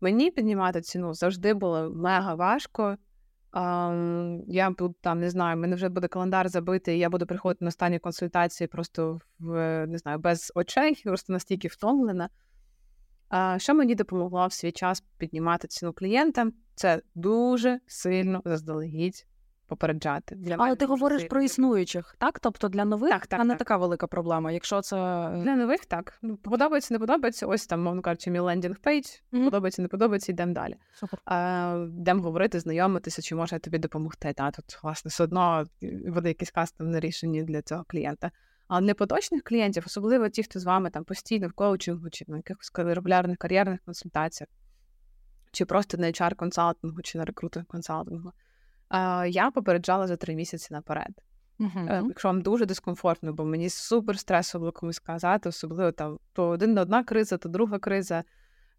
[0.01, 2.97] Мені піднімати ціну завжди було мега важко.
[3.55, 7.99] Я тут там не знаю, мене вже буде календар забитий, я буду приходити на останні
[7.99, 12.29] консультації просто в не знаю, без очей, просто настільки втомлена.
[13.57, 16.53] Що мені допомогло в свій час піднімати ціну клієнтам?
[16.75, 19.27] Це дуже сильно заздалегідь
[19.77, 20.35] попереджати.
[20.35, 22.41] Для Але мене ти говориш про існуючих, так?
[22.41, 23.59] Тобто для нових Так, так, це не так.
[23.59, 24.53] така велика проблема.
[24.53, 24.97] Якщо це
[25.45, 26.19] Для нових так.
[26.23, 27.47] Ну, подобається, не подобається.
[27.47, 29.07] Ось там, умовно кажучи, мій landing page.
[29.33, 29.45] Мгм.
[29.45, 30.77] Подобається, не подобається, йдемо далі.
[30.95, 31.21] супер.
[31.31, 34.33] Е, Йдемо говорити, знайомитися, чи може я тобі допомогти.
[34.33, 35.65] Та тут, власне, все одно
[36.07, 38.31] буде якесь кастомне рішення для цього клієнта.
[38.69, 42.37] А для поточних клієнтів, особливо ті, хто з вами там постійно в коучингу, чи на
[42.37, 44.49] якихось регулярних кар'єрних консультаціях,
[45.53, 48.33] чи просто на HR консалтингу, чи на рекрутинг консалтингу, е,
[49.29, 51.23] я попереджала за три місяці наперед.
[51.89, 56.49] Е, Якщо вам дуже дискомфортно, бо мені супер стресово було комусь сказати, особливо там то
[56.49, 58.25] один одна криза, то друга криза,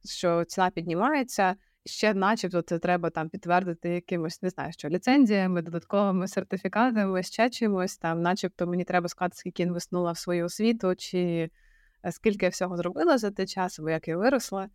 [0.05, 1.55] що ціна піднімається,
[1.85, 7.97] ще, начебто, це треба там підтвердити якимось, не знаю, що ліцензіями, додатковими сертифікатами, ще чимось.
[7.97, 11.49] Там, начебто, мені треба сказати, скільки інвестнула в свою освіту, чи
[12.05, 14.69] е, скільки я всього зробила за той час, або як я виросла.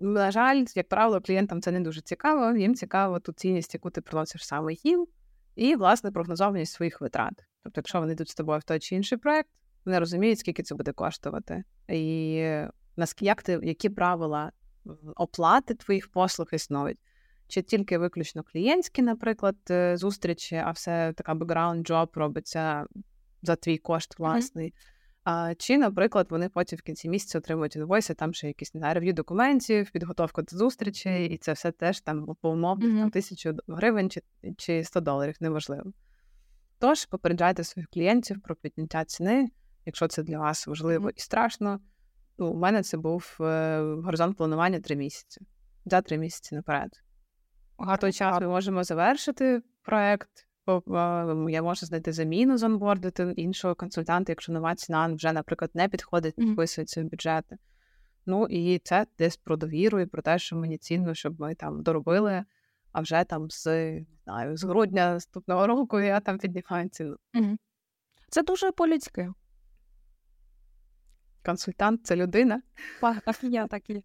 [0.00, 2.56] На жаль, як правило, клієнтам це не дуже цікаво.
[2.56, 5.06] Їм цікаво ту цінність, яку ти приносиш саме їм,
[5.56, 7.44] і, власне, прогнозованість своїх витрат.
[7.62, 9.48] Тобто, якщо вони йдуть з тобою в той чи інший проект,
[9.84, 12.42] вони розуміють, скільки це буде коштувати, і
[12.96, 14.52] наскільки як ти, які правила
[15.16, 16.98] оплати твоїх послуг існують.
[17.48, 22.86] Чи тільки виключно клієнтські, наприклад, е, зустрічі, а все така job робиться
[23.42, 24.74] за твій кошт власний.
[25.26, 28.94] А, чи, наприклад, вони потім в кінці місяця отримують інвойси, там ще якісь не знаю,
[28.94, 34.10] рев'ю документів, підготовка до зустрічей, і це все теж там по умовних там, тисячу гривень
[34.10, 34.22] чи,
[34.56, 35.92] чи 100 доларів, неважливо.
[36.78, 39.48] Тож попереджайте своїх клієнтів про підняття ціни,
[39.86, 41.12] якщо це для вас важливо Мгм.
[41.16, 41.80] і страшно.
[42.38, 45.40] Ну, у мене це був е, горизонт планування три місяці.
[45.84, 46.90] За три місяці наперед.
[47.78, 50.45] В той час ми можемо завершити проект.
[51.48, 57.02] Я можу знайти заміну, зонбордити іншого консультанта, якщо нова ціна вже, наприклад, не підходить, вписується
[57.02, 57.56] в бюджети.
[58.26, 61.82] Ну і це десь про довіру і про те, що мені цінно, щоб ми там
[61.82, 62.44] доробили,
[62.92, 67.16] а вже там з, не знаю, з грудня наступного року я там піднімаю ціну.
[68.28, 69.32] Це дуже по-людськи.
[71.44, 72.62] Консультант це людина.
[73.24, 74.02] Так і є, так і є.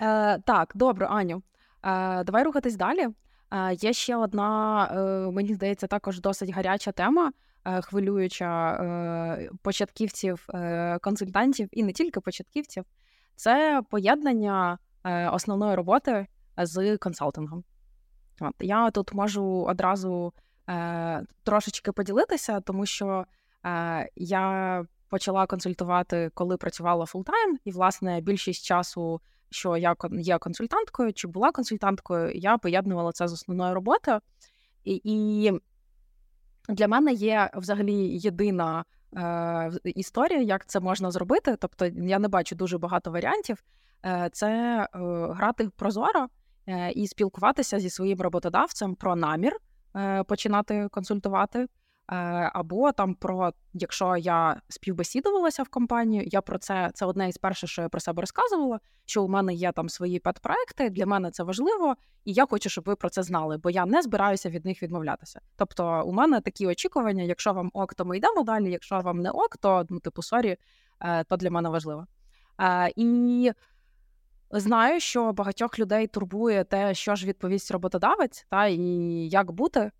[0.00, 1.42] Е, так, добре, Аню.
[1.82, 3.08] Е, давай рухатись далі.
[3.50, 7.32] Е, є ще одна, е, мені здається, також досить гаряча тема,
[7.64, 10.46] е, хвилююча початківців,
[11.00, 12.84] консультантів і не тільки початківців.
[13.36, 14.78] Це поєднання
[15.32, 16.26] основної роботи
[16.56, 17.64] з консалтингом.
[18.40, 20.32] От, я тут можу одразу
[21.44, 23.24] трошечки поділитися, тому що
[24.16, 31.28] я почала консультувати, коли працювала full-time, і, власне, більшість часу, що я є консультанткою чи
[31.28, 34.20] була консультанткою, я поєднувала це з основною роботою.
[34.84, 35.52] І, і
[36.68, 38.84] для мене є взагалі єдина
[39.16, 41.56] е, історія, як це можна зробити.
[41.60, 43.64] Тобто я не бачу дуже багато варіантів.
[44.06, 44.48] Е, це
[44.82, 44.98] е,
[45.32, 46.26] грати прозоро
[46.66, 49.56] е, і спілкуватися зі своїм роботодавцем про намір
[49.96, 51.66] е, починати консультувати.
[52.10, 52.14] Е,
[52.54, 57.70] Або там про якщо я співбесідувалася в компанію, я про це це одне із перших,
[57.70, 58.80] що я про себе розказувала.
[59.06, 61.94] Що у мене є там свої pet проекти, для мене це важливо,
[62.24, 65.40] і я хочу, щоб ви про це знали, бо я не збираюся від них відмовлятися.
[65.56, 68.70] Тобто, у мене такі очікування: якщо вам ok, то ми йдемо далі.
[68.70, 70.56] Якщо вам не ok, то ну, типу, sorry,
[71.00, 72.06] е, то для мене важливо.
[72.60, 73.52] Е, І
[74.50, 78.78] знаю, що багатьох людей турбує те, що ж відповість роботодавець, та і
[79.28, 79.90] як бути,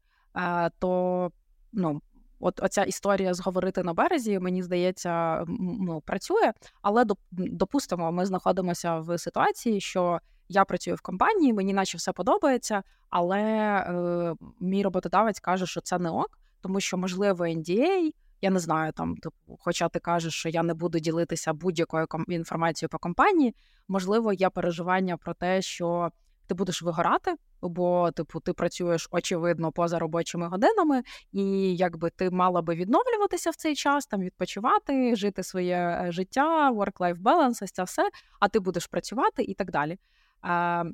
[0.78, 1.32] то
[1.72, 2.00] ну.
[2.42, 5.44] От оця історія зговорити на березі, мені здається,
[5.80, 6.52] ну, працює.
[6.82, 12.82] Але допустимо, ми знаходимося в ситуації, що я працюю в компанії, мені наче все подобається,
[13.10, 18.10] але е, мій роботодавець каже, що це не ок, тому що можливо NDA,
[18.42, 22.88] я не знаю, там, типу, хоча ти кажеш, що я не буду ділитися будь-якою інформацією
[22.88, 23.54] по компанії,
[23.88, 26.10] можливо, є переживання про те, що
[26.50, 32.62] ти будеш вигорати, бо, типу, ти працюєш очевидно поза робочими годинами, і якби ти мала
[32.62, 38.10] би відновлюватися в цей час, там відпочивати, жити своє е, життя, work-life balance, це все,
[38.40, 39.98] а ти будеш працювати і так далі.
[40.42, 40.84] А,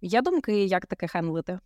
[0.00, 1.58] є думки, як таке хендлити?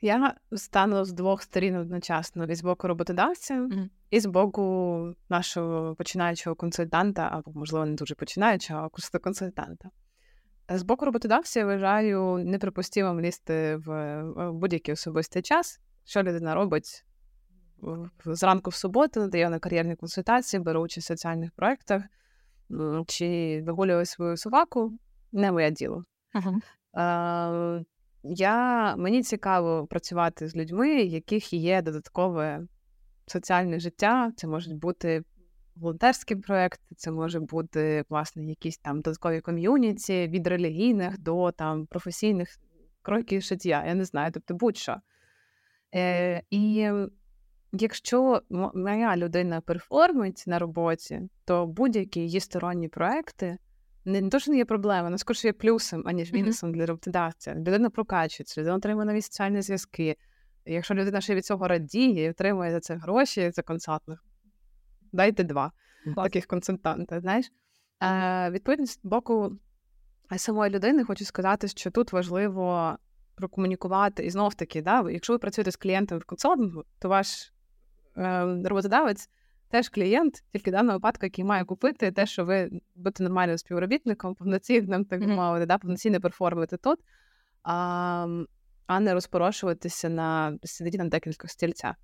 [0.00, 3.90] Я стану з двох сторін одночасно: і з боку роботодавця, Мгм.
[4.10, 9.90] і з боку нашого починаючого консультанта, або, можливо, не дуже починаючого, а просто консультанта.
[10.68, 17.04] З боку роботодавця я вважаю неприпустимим лізти в в будь-який особистий час, що людина робить
[18.26, 22.02] зранку в суботу, надає на кар'єрні консультації, бере участь в соціальних проєктах,
[23.06, 24.98] чи вигулює свою собаку,
[25.32, 26.04] не моє діло.
[26.96, 27.84] Е,
[28.22, 32.66] я, мені цікаво працювати з людьми, яких є додаткове
[33.26, 34.32] соціальне життя.
[34.36, 35.22] Це можуть бути
[35.76, 42.48] волонтерські проекти, це може бути власне якісь там додаткові ком'юніті від релігійних до там професійних
[43.02, 44.96] кроки шиття, я не знаю, тобто будь-що.
[45.94, 46.90] Е, І
[47.72, 48.42] якщо
[48.74, 53.58] моя людина перформить на роботі, то будь-які її сторонні проекти
[54.04, 57.54] не, не то, що не є проблема, але скоріше є плюсом, аніж мінусом для роботодавця.
[57.54, 60.16] Людина прокачується, людина отримує нові соціальні зв'язки.
[60.66, 64.18] Якщо людина ще від цього радіє і отримує за це гроші за консалтинг,
[65.14, 65.72] дайте два
[66.16, 67.20] таких консультанта.
[67.20, 67.52] Знаєш,
[68.02, 69.58] е, відповідно з боку
[70.36, 72.96] самої людини, хочу сказати, що тут важливо
[73.34, 77.52] прокомунікувати і знов таки, да, якщо ви працюєте з клієнтом в консалтингу, то ваш
[78.16, 79.30] е, роботодавець
[79.70, 84.34] теж клієнт, тільки в даному випадку, який має купити те, що ви будете нормальним співробітником,
[84.34, 86.98] повноцінним, так би мовити, да, повноцінно перформити тут,
[87.62, 88.44] а
[88.86, 91.96] а не розпорошуватися на сидіти на декілька стільцях.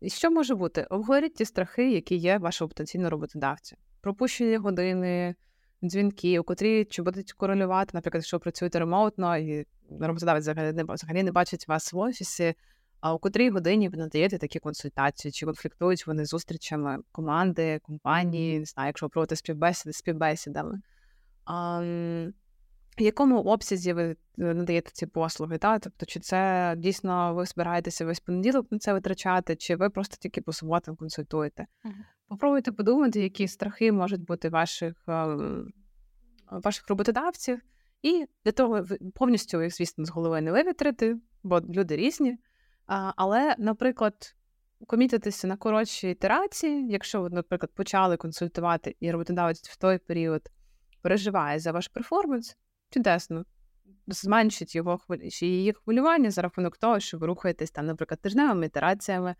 [0.00, 0.86] І що може бути?
[0.90, 3.76] Обговоріть ті страхи, які є вашого потенційного роботодавця.
[4.00, 5.34] Пропущені години,
[5.82, 9.66] дзвінки, у котрі чи будуть корелювати, наприклад, якщо ви працюєте ремоутно, і
[10.00, 12.54] роботодавець взагалі не взагалі не бачить вас в офісі,
[13.00, 18.64] а у котрій годині ви надаєте такі консультації, чи конфліктують вони зустрічами команди, компанії, не
[18.64, 20.80] знаю, якщо ви проводите співбесіди співбесідами.
[21.44, 21.82] А,
[22.98, 25.58] в якому обсязі ви надаєте ці послуги?
[25.58, 25.78] Та?
[25.78, 30.40] Тобто, чи це дійсно ви збираєтеся весь понеділок на це витрачати, чи ви просто тільки
[30.40, 31.66] по суботам консультуєте?
[31.84, 31.92] Uh-huh.
[32.28, 34.96] Попробуйте подумати, які страхи можуть бути ваших
[36.50, 37.60] ваших роботодавців,
[38.02, 38.84] і для того
[39.14, 42.38] повністю їх, звісно, з голови не вивітрити, бо люди різні.
[43.16, 44.34] Але, наприклад,
[44.86, 50.42] комітитися на коротші ітерації, якщо ви, наприклад, почали консультувати і роботодавець в той період
[51.02, 52.56] переживає за ваш перформанс,
[52.90, 53.44] чудесно.
[54.06, 59.34] Зменшить його чи її хвилювання за рахунок того, що ви рухаєтесь там, наприклад, тижневими ітераціями,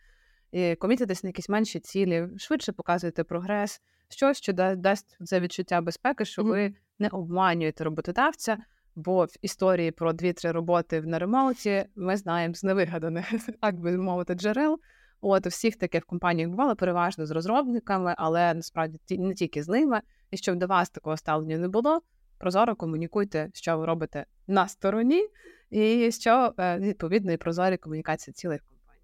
[0.53, 6.24] і комітитесь на якісь менші цілі, швидше показуєте прогрес, щось, що дасть це відчуття безпеки,
[6.24, 8.59] що ви не обманюєте роботодавця.
[8.94, 13.26] Бо в історії про дві-три роботи на ремоуті ми знаємо з невигаданих,
[13.61, 14.80] так би мовити, джерел.
[15.20, 19.68] От у всіх таке в компаніях бувало переважно з розробниками, але насправді не тільки з
[19.68, 20.01] ними.
[20.30, 22.01] І щоб до вас такого ставлення не було,
[22.41, 25.28] прозоро комунікуйте, що ви робите на стороні,
[25.70, 29.01] і що е, відповідно і прозорі комунікації цілих компаній.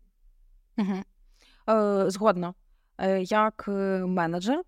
[0.78, 1.02] Угу.
[1.68, 2.54] Е, Згодно.
[2.98, 3.72] Е, як е,
[4.06, 4.62] менеджер,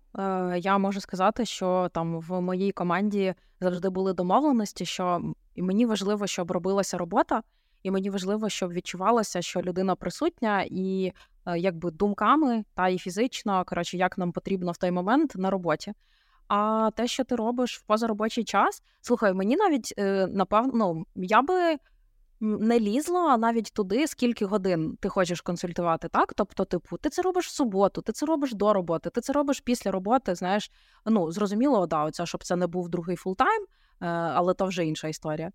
[0.57, 6.51] я можу сказати, що там в моїй команді завжди були домовленості, що мені важливо, щоб
[6.51, 7.43] робилася робота,
[7.83, 11.13] і мені важливо, щоб відчувалося, що людина присутня і
[11.57, 15.93] якби думками та і фізично, коротше, як нам потрібно в той момент на роботі.
[16.49, 19.93] А те, що ти робиш в позаробочий час, слухай, мені навіть
[20.27, 21.77] напевно, ну, я би
[22.41, 26.33] не лізла навіть туди, скільки годин ти хочеш консультувати, так?
[26.33, 29.59] Тобто, типу, ти це робиш в суботу, ти це робиш до роботи, ти це робиш
[29.59, 30.35] після роботи.
[30.35, 30.71] Знаєш,
[31.05, 35.07] ну зрозуміло, да, оця, щоб це не був другий full-time, е, але то вже інша
[35.07, 35.47] історія.
[35.47, 35.53] Е,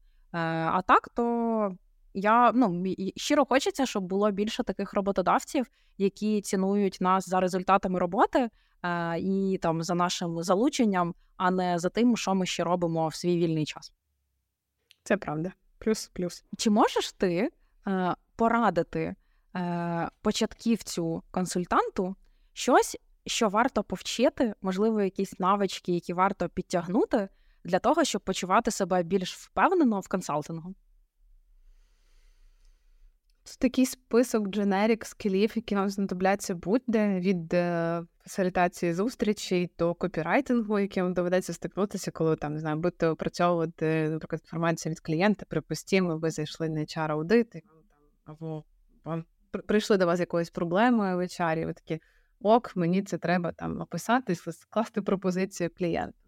[0.72, 1.76] а так, то
[2.14, 2.84] я ну
[3.16, 5.66] щиро хочеться, щоб було більше таких роботодавців,
[5.98, 8.50] які цінують нас за результатами роботи е,
[9.20, 13.36] і там за нашим залученням, а не за тим, що ми ще робимо в свій
[13.36, 13.92] вільний час.
[15.02, 15.52] Це правда.
[15.78, 16.44] Плюс, плюс.
[16.56, 17.50] Чи можеш ти
[17.86, 19.14] е, порадити
[19.56, 22.16] е, початківцю консультанту
[22.52, 27.28] щось, що варто повчити, можливо, якісь навички, які варто підтягнути
[27.64, 30.74] для того, щоб почувати себе більш впевнено в консалтингу?
[33.44, 40.78] Це такий список дженерік скілів, які вам знадобляться будь-де від е, фасилітації зустрічей до копірайтингу,
[40.78, 46.30] яким доведеться стикнутися, коли там не знаю, будете опрацьовувати, наприклад, інформацію від клієнта, припустімо, ви
[46.30, 47.52] зайшли на hr аудит
[48.24, 48.64] або
[49.04, 49.24] вам
[49.66, 52.00] прийшли до вас якоюсь проблемою в HR, і ви такі
[52.40, 56.23] ок, мені це треба там описати, скласти пропозицію клієнта.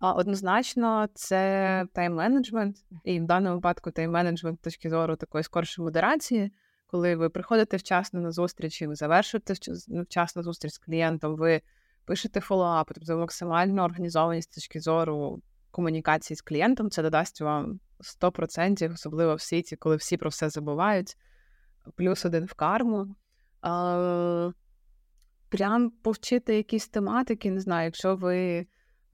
[0.00, 2.74] Однозначно, це тайм-менеджмент,
[3.04, 6.52] і в даному випадку тайм-менеджмент з точки зору такої скоршої модерації,
[6.86, 9.54] коли ви приходите вчасно на зустрічі, ви завершуєте
[9.88, 11.60] ну, вчасно зустріч з клієнтом, ви
[12.04, 17.80] пишете фоллоуап, тобто максимально організованість з точки зору комунікації з клієнтом, це додасть вам
[18.20, 21.16] 100%, особливо в світі, коли всі про все забувають,
[21.96, 23.16] плюс один в карму.
[25.48, 28.66] Прям повчити якісь тематики, не знаю, якщо ви.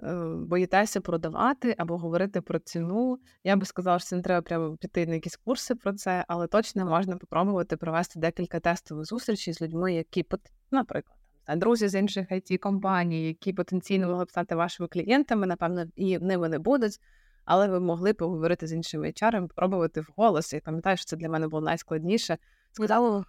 [0.03, 3.19] Е, боїтеся продавати або говорити про ціну.
[3.45, 6.47] Я би сказала, що це не треба прямо піти на якісь курси про це, але
[6.47, 10.27] точно можна попробувати провести декілька тестових зустрічей з людьми, які
[10.71, 11.17] наприклад,
[11.57, 16.49] друзі з інших it компаній, які потенційно могли б стати вашими клієнтами, напевно, і ними
[16.49, 17.01] не будуть.
[17.45, 20.53] Але ви могли поговорити з іншими HR, спробувати в голос.
[20.53, 22.39] Я пам'ятаю, що це для мене було найскладніше.
[22.73, 23.25] Сказала,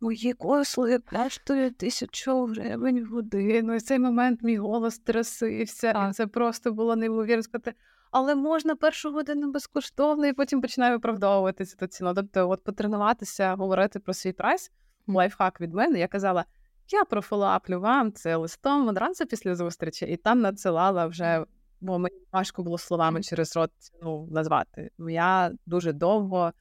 [0.00, 3.74] Мої косли коштують тисячу гривень в годину.
[3.74, 6.08] І в цей момент мій голос трясився.
[6.10, 7.74] І це просто було неймовірно сказати.
[8.10, 12.14] але можна першу годину безкоштовно, і потім починаю виправдовуватися до ціну.
[12.14, 14.70] Тобто, от потренуватися, говорити про свій прайс,
[15.06, 15.98] лайфхак від мене.
[15.98, 16.44] Я казала,
[16.88, 21.44] я профолаплю вам це листом одразу після зустрічі, і там надсилала вже,
[21.80, 24.90] бо мені важко було словами через рот ціну назвати.
[24.98, 26.52] Я дуже довго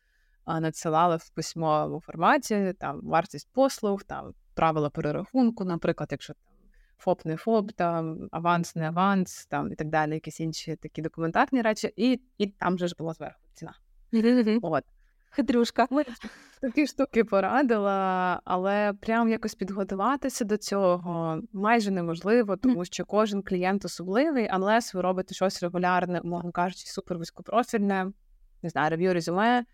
[0.47, 6.53] надсилала в письмовому форматі там вартість послуг, там правила перерахунку, наприклад, якщо там
[6.97, 11.61] ФОП не ФОП, там аванс, не аванс, там і так далі, якісь інші такі документарні
[11.61, 13.73] речі, і і там же ж була зверху ціна.
[14.61, 14.83] От.
[15.35, 15.87] Хитрюшка.
[16.61, 23.85] Такі штуки порадила, але прям якось підготуватися до цього майже неможливо, тому що кожен клієнт
[23.85, 28.11] особливий, unless ви робите щось регулярне, умовно кажучи, супер вузькопрофільне,
[28.63, 29.65] не знаю, рев'ю резюме.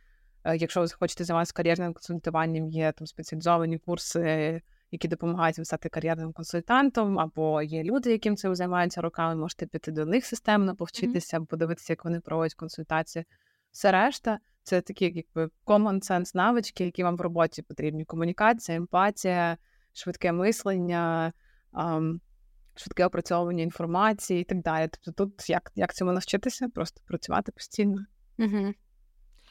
[0.43, 4.61] Е, якщо ви хочете займатися кар'єрним консультуванням, є там спеціалізовані курси,
[4.91, 9.91] які допомагають вам стати кар'єрним консультантом, або є люди, яким цим займаються роками, можете піти
[9.91, 11.45] до них системно повчитися, mm-hmm.
[11.45, 13.25] подивитися, як вони проводять консультації.
[13.71, 19.57] Все решта це такі, якби common sense навички, які вам в роботі потрібні: комунікація, емпатія,
[19.93, 21.33] швидке мислення.
[22.75, 24.89] Швидке опрацьовування інформації і так далі.
[24.91, 28.05] Тобто, тут як як цьому навчитися, просто працювати постійно.
[28.39, 28.73] Угу.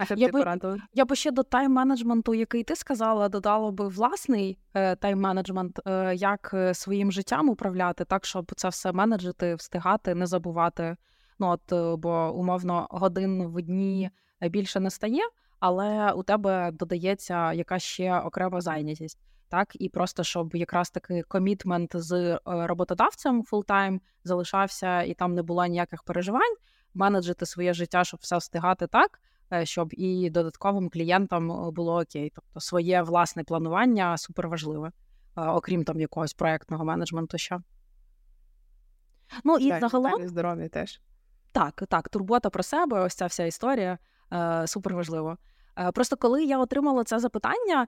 [0.00, 0.78] А що я ти би, порадила?
[0.94, 6.50] Я би ще до тайм-менеджменту, який ти сказала, додала би власний е, тайм-менеджмент, е, як
[6.54, 10.96] е, своїм життям управляти, так щоб це все менеджити, встигати, не забувати.
[11.38, 15.22] Ну от, е, бо умовно годин в дні більше не стає,
[15.58, 19.18] але у тебе додається якась ще окрема зайнятість.
[19.48, 25.42] Так, і просто щоб якраз таки commitment з е, роботодавцем full-time залишався, і там не
[25.42, 26.56] було ніяких переживань,
[26.94, 29.20] менеджити своє життя, щоб все встигати так,
[29.64, 32.32] щоб і додатковим клієнтам е, було окей.
[32.34, 34.92] Тобто своє власне планування супер важливе, е,
[35.42, 37.38] окрім там якогось проектного менеджменту.
[37.38, 37.60] ще.
[39.44, 41.00] Ну і так, загалом здоров'я теж.
[41.52, 43.98] Так, так, турбота про себе, ось ця вся історія
[44.66, 45.36] супер важливо.
[45.94, 47.86] Просто коли я отримала це запитання,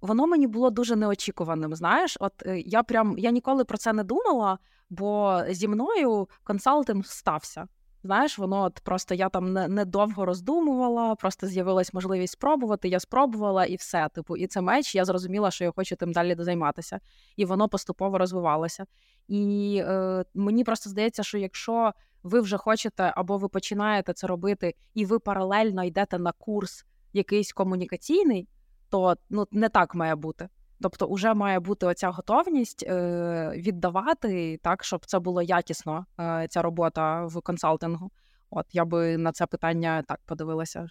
[0.00, 1.74] воно мені було дуже неочікуваним.
[1.74, 4.58] Знаєш, от я прям я ніколи про це не думала,
[4.90, 7.66] бо зі мною консалтинг стався.
[8.02, 9.86] Знаєш, воно от просто я там не, не
[10.16, 12.88] роздумувала, просто з'явилась можливість спробувати.
[12.88, 14.08] Я спробувала і все.
[14.14, 14.94] Типу, і це меч.
[14.94, 17.00] Я зрозуміла, що я хочу тим далі займатися,
[17.36, 18.86] і воно поступово розвивалося.
[19.28, 21.92] І е, мені просто здається, що якщо
[22.22, 27.52] ви вже хочете або ви починаєте це робити, і ви паралельно йдете на курс якийсь
[27.52, 28.48] комунікаційний,
[28.90, 30.48] то ну не так має бути.
[30.82, 36.62] Тобто, вже має бути оця готовність е, віддавати так, щоб це було якісно, е, ця
[36.62, 38.10] робота в консалтингу.
[38.50, 40.86] От я би на це питання так подивилася.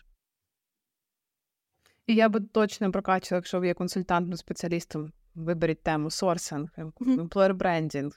[2.07, 6.69] І я би точно прокачувала, якщо ви є консультантним спеціалістом, виберіть тему сорсинг,
[6.99, 8.11] employer брендінг,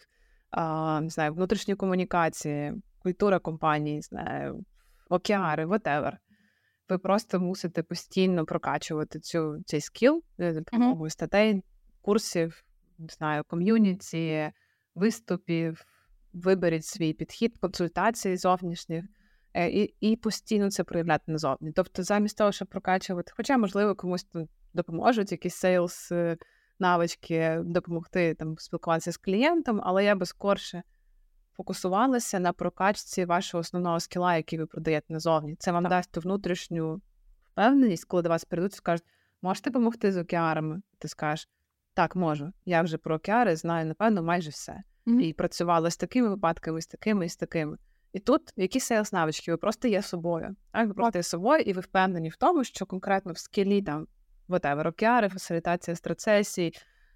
[1.01, 4.65] не знаю, внутрішні комунікації, культура компанії, не знаю,
[5.09, 6.13] океари, whatever
[6.89, 11.13] ви просто мусите постійно прокачувати цю цей skill за допомогою uh-huh.
[11.13, 11.63] статей,
[12.01, 12.65] курсів,
[12.99, 14.51] не знаю, ком'юніті,
[14.95, 15.85] виступів.
[16.33, 19.05] Виберіть свій підхід, консультації зовнішніх
[19.55, 21.73] і і постійно це проявляти назовні.
[21.73, 24.27] Тобто, замість того, щоб прокачувати, хоча, можливо, комусь
[24.75, 26.37] допоможуть якісь sales е,
[26.79, 30.83] навички, допомогти там спілкуватися з клієнтом, але я би скорше
[31.57, 35.57] фокусувалися на прокачці вашого основного скіла, який ви продаєте назовні.
[35.57, 35.91] Це вам так.
[35.91, 37.01] дасть ту внутрішню
[37.53, 39.07] впевненість, коли до вас прийдуть і скажуть,
[39.43, 40.83] можете допомогти з океарами?
[40.99, 41.49] Ти скажеш,
[41.95, 42.53] так, можу.
[42.65, 44.83] Я вже про океари знаю, напевно, майже все.
[45.07, 45.21] Mm-hmm.
[45.21, 47.77] І працювала з такими випадками, з такими і з такими.
[48.13, 50.57] І тут які сейлс навички, ви просто є собою.
[50.73, 50.89] Так?
[50.89, 54.07] Ви просто є собою, і ви впевнені в тому, що конкретно в скілі там
[54.49, 56.73] whatever, океари, фасилітація страцесій,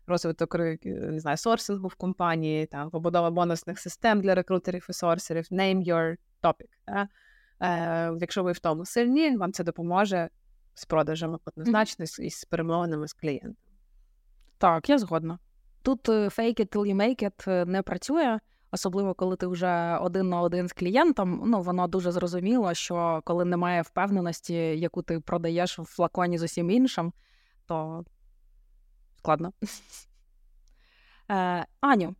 [0.06, 0.54] розвиток
[0.84, 6.16] не знаю, сорсингу в компанії, там побудова бонусних систем для рекрутерів і сорсерів, name your
[6.42, 6.68] topic.
[6.88, 7.08] Да?
[7.60, 10.28] Е, Якщо ви в тому сильні, вам це допоможе
[10.74, 13.56] з продажами однозначно і з перемовинами з клієнтом.
[14.58, 15.38] Так, я згодна.
[15.82, 18.38] Тут е, fake it till you make it е, не працює.
[18.70, 23.44] Особливо, коли ти вже один на один з клієнтом, ну воно дуже зрозуміло, що коли
[23.44, 27.12] немає впевненості, яку ти продаєш в флаконі з усім іншим,
[27.66, 28.04] то
[29.26, 29.52] складно.
[31.30, 32.14] Е, Аню,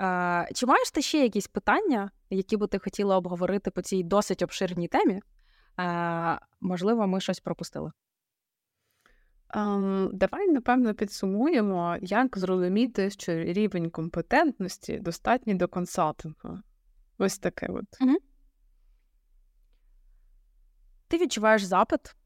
[0.00, 4.42] е, чи маєш ти ще якісь питання, які би ти хотіла обговорити по цій досить
[4.42, 5.22] обширній темі?
[5.80, 7.92] Е, Можливо, ми щось пропустили.
[9.54, 16.58] Um, давай, напевно, підсумуємо, як зрозуміти, що рівень компетентності достатній до консалтингу.
[17.18, 18.00] Ось таке от.
[18.00, 18.16] Угу.
[21.08, 22.16] Ти відчуваєш запит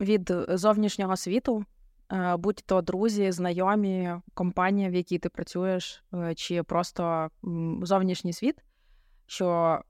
[0.00, 1.64] від зовнішнього світу
[2.12, 7.28] Е, будь-то друзі, знайомі, компанія, в якій ти працюєш, е, чи просто
[7.82, 8.56] зовнішній світ,
[9.26, 9.80] що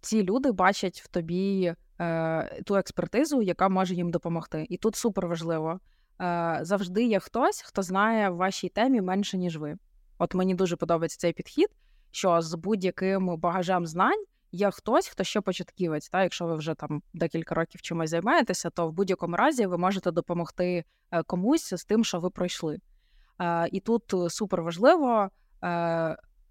[0.00, 4.66] ці люди бачать в тобі е, ту експертизу, яка може їм допомогти.
[4.68, 5.80] І тут супер важливо.
[6.20, 9.76] Е, завжди є хтось, хто знає в вашій темі менше, ніж ви.
[10.18, 11.68] От мені дуже подобається цей підхід,
[12.10, 14.24] що з будь-яким багажем знань
[14.54, 16.08] є хтось, хто ще початківець.
[16.08, 20.10] Та якщо ви вже там декілька років чимось займаєтеся, то в будь-якому разі ви можете
[20.10, 22.78] допомогти е, комусь з тим, що ви пройшли.
[23.40, 25.30] Е, і тут супер важливо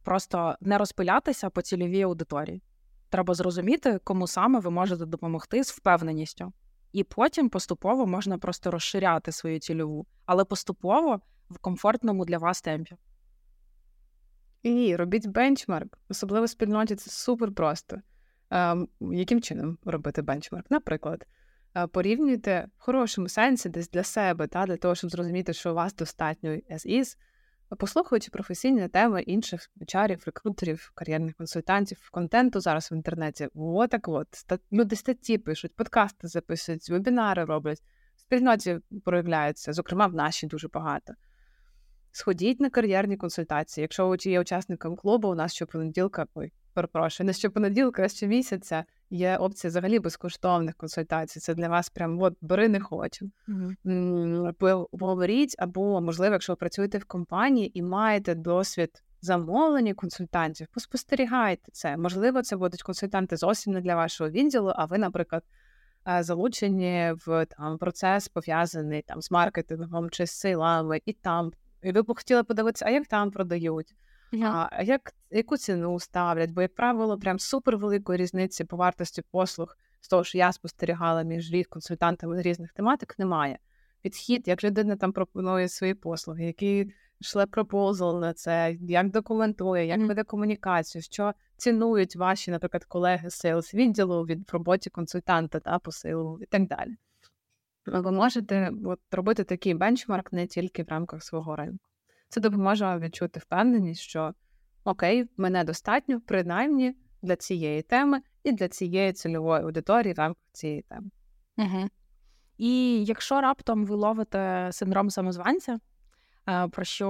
[0.03, 2.61] просто не розпилятися по цільовій аудиторії.
[3.09, 6.53] Треба зрозуміти, кому саме ви можете допомогти з впевненістю.
[6.91, 12.95] І потім поступово можна просто розширяти свою цільову, але поступово в комфортному для вас темпі.
[14.63, 18.01] І робіть бенчмарк, особливо в спільноті це супер просто.
[18.99, 20.65] Яким чином робити бенчмарк?
[20.69, 21.25] Наприклад,
[21.91, 25.95] порівнюйте в хорошому сенсі десь для себе, та, для того, щоб зрозуміти, що у вас
[25.95, 27.17] достатньо as is,
[27.77, 33.47] послухаючи професійні теми інших чарів, рекрутерів, кар'єрних консультантів, контенту зараз в інтернеті.
[33.55, 34.27] Отак от
[34.71, 37.83] люди статті пишуть, подкасти записують, вебінари роблять,
[38.15, 41.13] в спільноті проявляються, зокрема в нашій дуже багато.
[42.15, 43.81] Сходіть на кар'єрні консультації.
[43.81, 49.37] Якщо ви є учасником клубу, у нас щопонеділка, ой, перепрошую, не щопонеділка, а щомісяця є
[49.37, 51.39] опція взагалі безкоштовних консультацій.
[51.39, 53.31] Це для вас прям от бери не хочу.
[53.47, 54.87] Mm-hmm.
[54.99, 61.97] Поговоріть, або, можливо, якщо ви працюєте в компанії і маєте досвід замовлення консультантів, поспостерігайте це.
[61.97, 65.43] Можливо, це будуть консультанти зовсім не для вашого відділу, а ви, наприклад.
[66.07, 71.51] Е, залучені в там процес пов'язаний там з маркетингом чи з силами, і там
[71.83, 73.95] і ви б хотіли подивитися, а як там продають,
[74.33, 74.67] yeah.
[74.71, 76.51] а як яку ціну ставлять?
[76.51, 81.23] Бо, як правило, прям супер великої різниці по вартості послуг з того, що я спостерігала
[81.23, 83.59] між лід консультантами з різних тематик, немає.
[84.01, 89.99] Підхід, як людина там пропонує свої послуги, який шле proposal на це, як документує, як
[89.99, 96.39] веде комунікацію, що цінують ваші, наприклад, колеги з sales відділу в роботі консультанта та посилу
[96.41, 96.95] і так далі
[97.85, 101.85] ви можете от, робити такий benchmark не тільки в рамках свого ринку.
[102.29, 104.33] Це допоможе вам відчути впевненість, що
[104.83, 110.81] окей, мене достатньо, принаймні для цієї теми і для цієї цільової аудиторії в рамках цієї
[110.81, 111.09] теми.
[111.57, 111.89] Угу.
[112.57, 115.79] І якщо раптом ви ловите синдром самозванця,
[116.49, 117.09] е, про що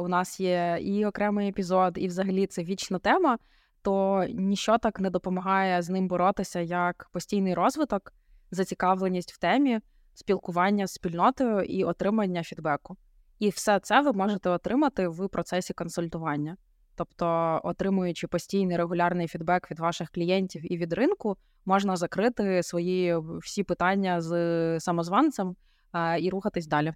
[0.00, 3.38] у нас є і окремий епізод, і взагалі це вічна тема,
[3.82, 8.12] то ніщо так не допомагає з ним боротися як постійний розвиток,
[8.50, 9.80] зацікавленість в темі
[10.14, 12.96] спілкування з спільнотою і отримання фідбеку.
[13.38, 16.56] І все це ви можете отримати в процесі консультування.
[16.96, 23.64] Тобто, отримуючи постійний регулярний фідбек від ваших клієнтів і від ринку, можна закрити свої всі
[23.64, 25.56] питання з самозванцем
[25.92, 26.94] а, і рухатись далі.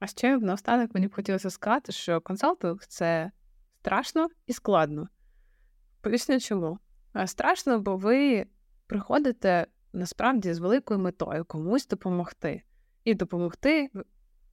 [0.00, 3.30] А ще наостанок мені б хотілося сказати, що консалтинг це
[3.80, 5.08] страшно і складно.
[6.00, 6.78] Поясню чому.
[7.26, 8.46] Страшно, бо ви
[8.86, 9.66] приходите
[9.96, 12.62] насправді з великою метою комусь допомогти.
[13.04, 13.90] І допомогти,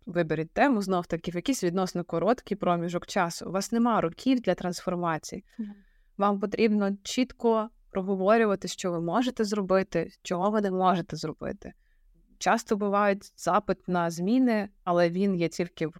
[0.06, 3.46] виберіть тему знов таки в якийсь відносно короткий проміжок часу.
[3.50, 5.46] У вас нема років для трансформації.
[6.18, 11.74] Вам потрібно чітко проговорювати, що ви можете зробити, чого ви не можете зробити.
[12.38, 15.96] Часто бувають запит на зміни, але він є тільки в,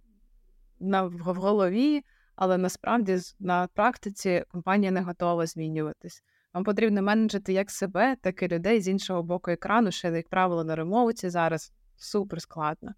[0.80, 2.04] на, в голові,
[2.36, 6.22] але насправді на практиці компанія не готова змінюватись.
[6.54, 10.64] Вам потрібно менеджити як себе, так і людей з іншого боку екрану, ще, як правило,
[10.64, 12.94] на ремоуті зараз супер складно.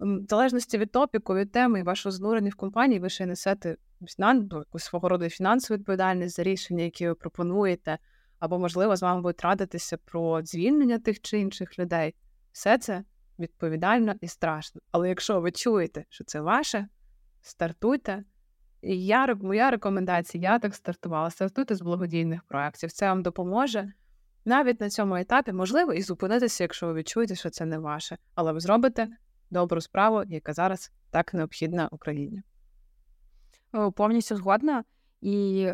[0.00, 3.76] В залежності від топіку, від теми і вашого занурення в компанії, ви ще несете
[4.18, 7.98] ну, якусь свого роду фінансову відповідальність за рішення, які ви пропонуєте,
[8.38, 12.14] або, можливо, з вами будуть радитися про звільнення тих чи інших людей.
[12.52, 13.04] Все це
[13.38, 14.80] відповідально і страшно.
[14.90, 16.88] Але якщо ви чуєте, що це ваше,
[17.42, 18.24] стартуйте.
[18.86, 21.30] Я моя рекомендація, я так стартувала.
[21.30, 22.92] Стартуйте з благодійних проєктів.
[22.92, 23.92] Це вам допоможе
[24.44, 28.52] навіть на цьому етапі, можливо, і зупинитися, якщо ви відчуєте, що це не ваше, але
[28.52, 29.08] ви зробите
[29.50, 32.42] добру справу, яка зараз так необхідна Україні.
[33.94, 34.84] Повністю згодна.
[35.20, 35.68] І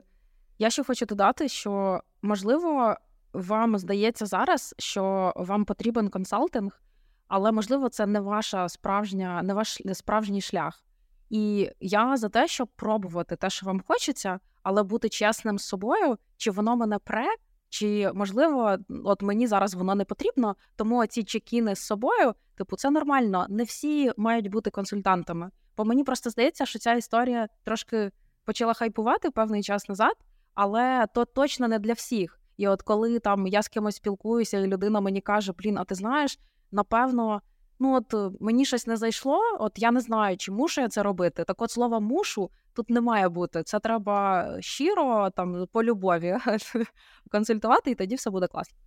[0.59, 2.97] я ще хочу додати, що можливо
[3.33, 6.83] вам здається зараз, що вам потрібен консалтинг,
[7.29, 10.85] але можливо це не ваша справжня, не ваш справжній шлях.
[11.31, 16.19] І я за те, щоб пробувати те, що вам хочеться, але бути чесним з собою,
[16.37, 17.27] чи воно мене пре,
[17.69, 22.91] чи можливо, от мені зараз воно не потрібно, тому ці чекіни з собою, типу, це
[22.91, 23.47] нормально.
[23.49, 25.51] Не всі мають бути консультантами.
[25.77, 28.11] Бо мені просто здається, що ця історія трошки
[28.45, 30.15] почала хайпувати певний час назад,
[30.55, 32.41] але то точно не для всіх.
[32.57, 35.95] І от коли там я з кимось спілкуюся, і людина мені каже: Блін, а ти
[35.95, 36.39] знаєш,
[36.71, 37.43] напевно
[37.81, 41.03] ну от е, мені щось не зайшло, от я не знаю, чи мушу я це
[41.03, 41.45] робити.
[41.45, 43.63] Так от слова мушу тут не має бути.
[43.63, 46.37] Це треба щиро, там по любові
[47.31, 48.79] консультувати, і тоді все буде класно.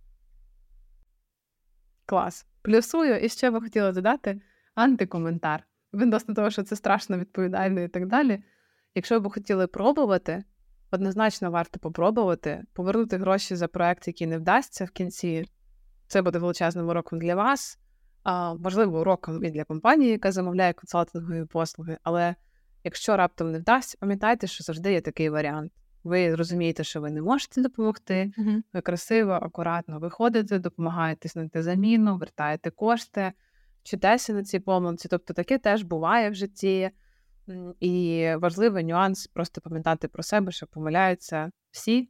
[2.06, 2.46] Клас.
[2.62, 4.40] Плюсую, і ще би хотіла додати
[4.74, 5.64] антикоментар.
[5.92, 8.42] Відносно того, що це страшно відповідально і так далі.
[8.94, 10.44] Якщо ви хотіли пробувати,
[10.90, 15.48] однозначно варто попробувати повернути гроші за проект, який не вдасться в кінці.
[16.06, 17.78] Це буде величезним уроком для вас,
[18.58, 21.98] можливо, уроком і для компанії, яка замовляє консалтингові послуги.
[22.02, 22.34] Але
[22.84, 25.72] якщо раптом не вдасться, пам'ятайте, що завжди є такий варіант.
[26.04, 28.32] Ви розумієте, що ви не можете допомогти.
[28.38, 28.62] Угу.
[28.72, 33.32] Ви красиво, акуратно виходите, допомагаєте знайти заміну, вертаєте кошти,
[33.82, 35.08] вчитеся на цій помилці.
[35.08, 36.90] Тобто таке теж буває в житті.
[37.80, 42.08] І важливий нюанс просто пам'ятати про себе, що помиляються всі,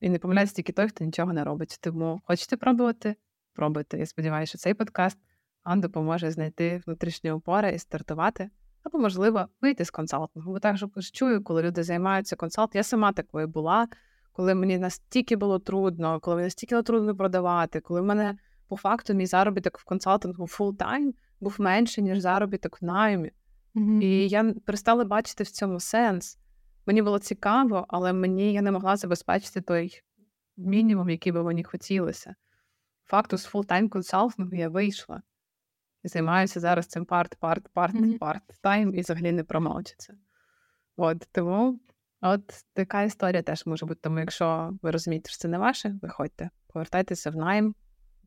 [0.00, 1.78] і не помиляється тільки той, хто нічого не робить.
[1.80, 3.16] Тому хочете пробувати?
[3.54, 3.98] Пробуйте.
[3.98, 5.18] Я сподіваюся, що цей подкаст
[5.64, 8.50] вам допоможе знайти внутрішні опори і стартувати,
[8.82, 10.52] або, можливо, вийти з консалтингу.
[10.52, 12.78] Бо так також чую, коли люди займаються консалтингом.
[12.78, 13.88] Я сама такою була,
[14.32, 18.36] коли мені настільки було трудно, коли мені настільки було трудно продавати, коли в мене
[18.68, 23.30] по факту мій заробіток в консалтингу full-time був менше, ніж заробіток в наймі.
[23.74, 24.02] Mm-hmm.
[24.02, 26.38] І я перестала бачити в цьому сенс.
[26.86, 30.02] Мені було цікаво, але мені я не могла забезпечити той
[30.56, 32.34] мінімум, який би мені хотілося.
[33.04, 35.22] По факту з full-time консалтингу я вийшла
[36.04, 38.18] і займаюся зараз цим part, part, part, mm-hmm.
[38.18, 40.14] part time і взагалі не промовчиться.
[40.96, 41.80] От тому
[42.20, 44.00] от така історія теж може бути.
[44.02, 47.74] Тому, якщо ви розумієте, що це не ваше, виходьте, повертайтеся в найм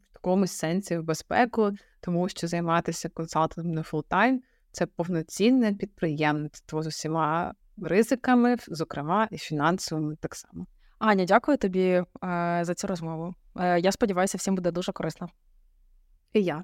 [0.09, 1.71] в такомусь сенсі в безпеку,
[2.01, 10.15] тому що займатися консалтингом на full-time це повноцінне підприємництво з усіма ризиками, зокрема і фінансовими
[10.15, 10.67] так само.
[10.99, 12.05] Аня, дякую тобі е,
[12.61, 13.35] за цю розмову.
[13.55, 15.27] Е, я сподіваюся, всім буде дуже корисно.
[16.33, 16.63] І я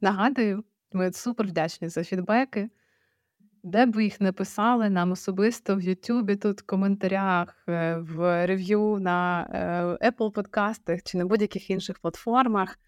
[0.00, 2.70] нагадую, ми супер вдячні за фідбеки.
[3.62, 8.46] Де б ви їх не писали нам особисто в Ютубі, тут в коментарях, е, в
[8.46, 9.46] рев'ю на
[10.00, 12.78] е, Apple подкастах чи на будь-яких інших платформах.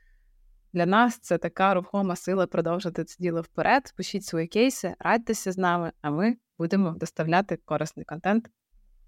[0.72, 3.94] Для нас це така рухома сила продовжити це діло вперед.
[3.96, 8.50] Пишіть свої кейси, радьтеся з нами, а ми будемо доставляти корисний контент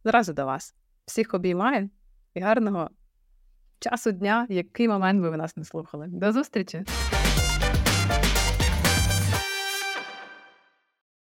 [0.05, 0.74] зразу до вас.
[1.07, 1.90] Всіх обіймаю
[2.34, 2.90] і гарного
[3.78, 6.07] часу дня, який момент ви нас не слухали.
[6.09, 6.84] До зустрічі!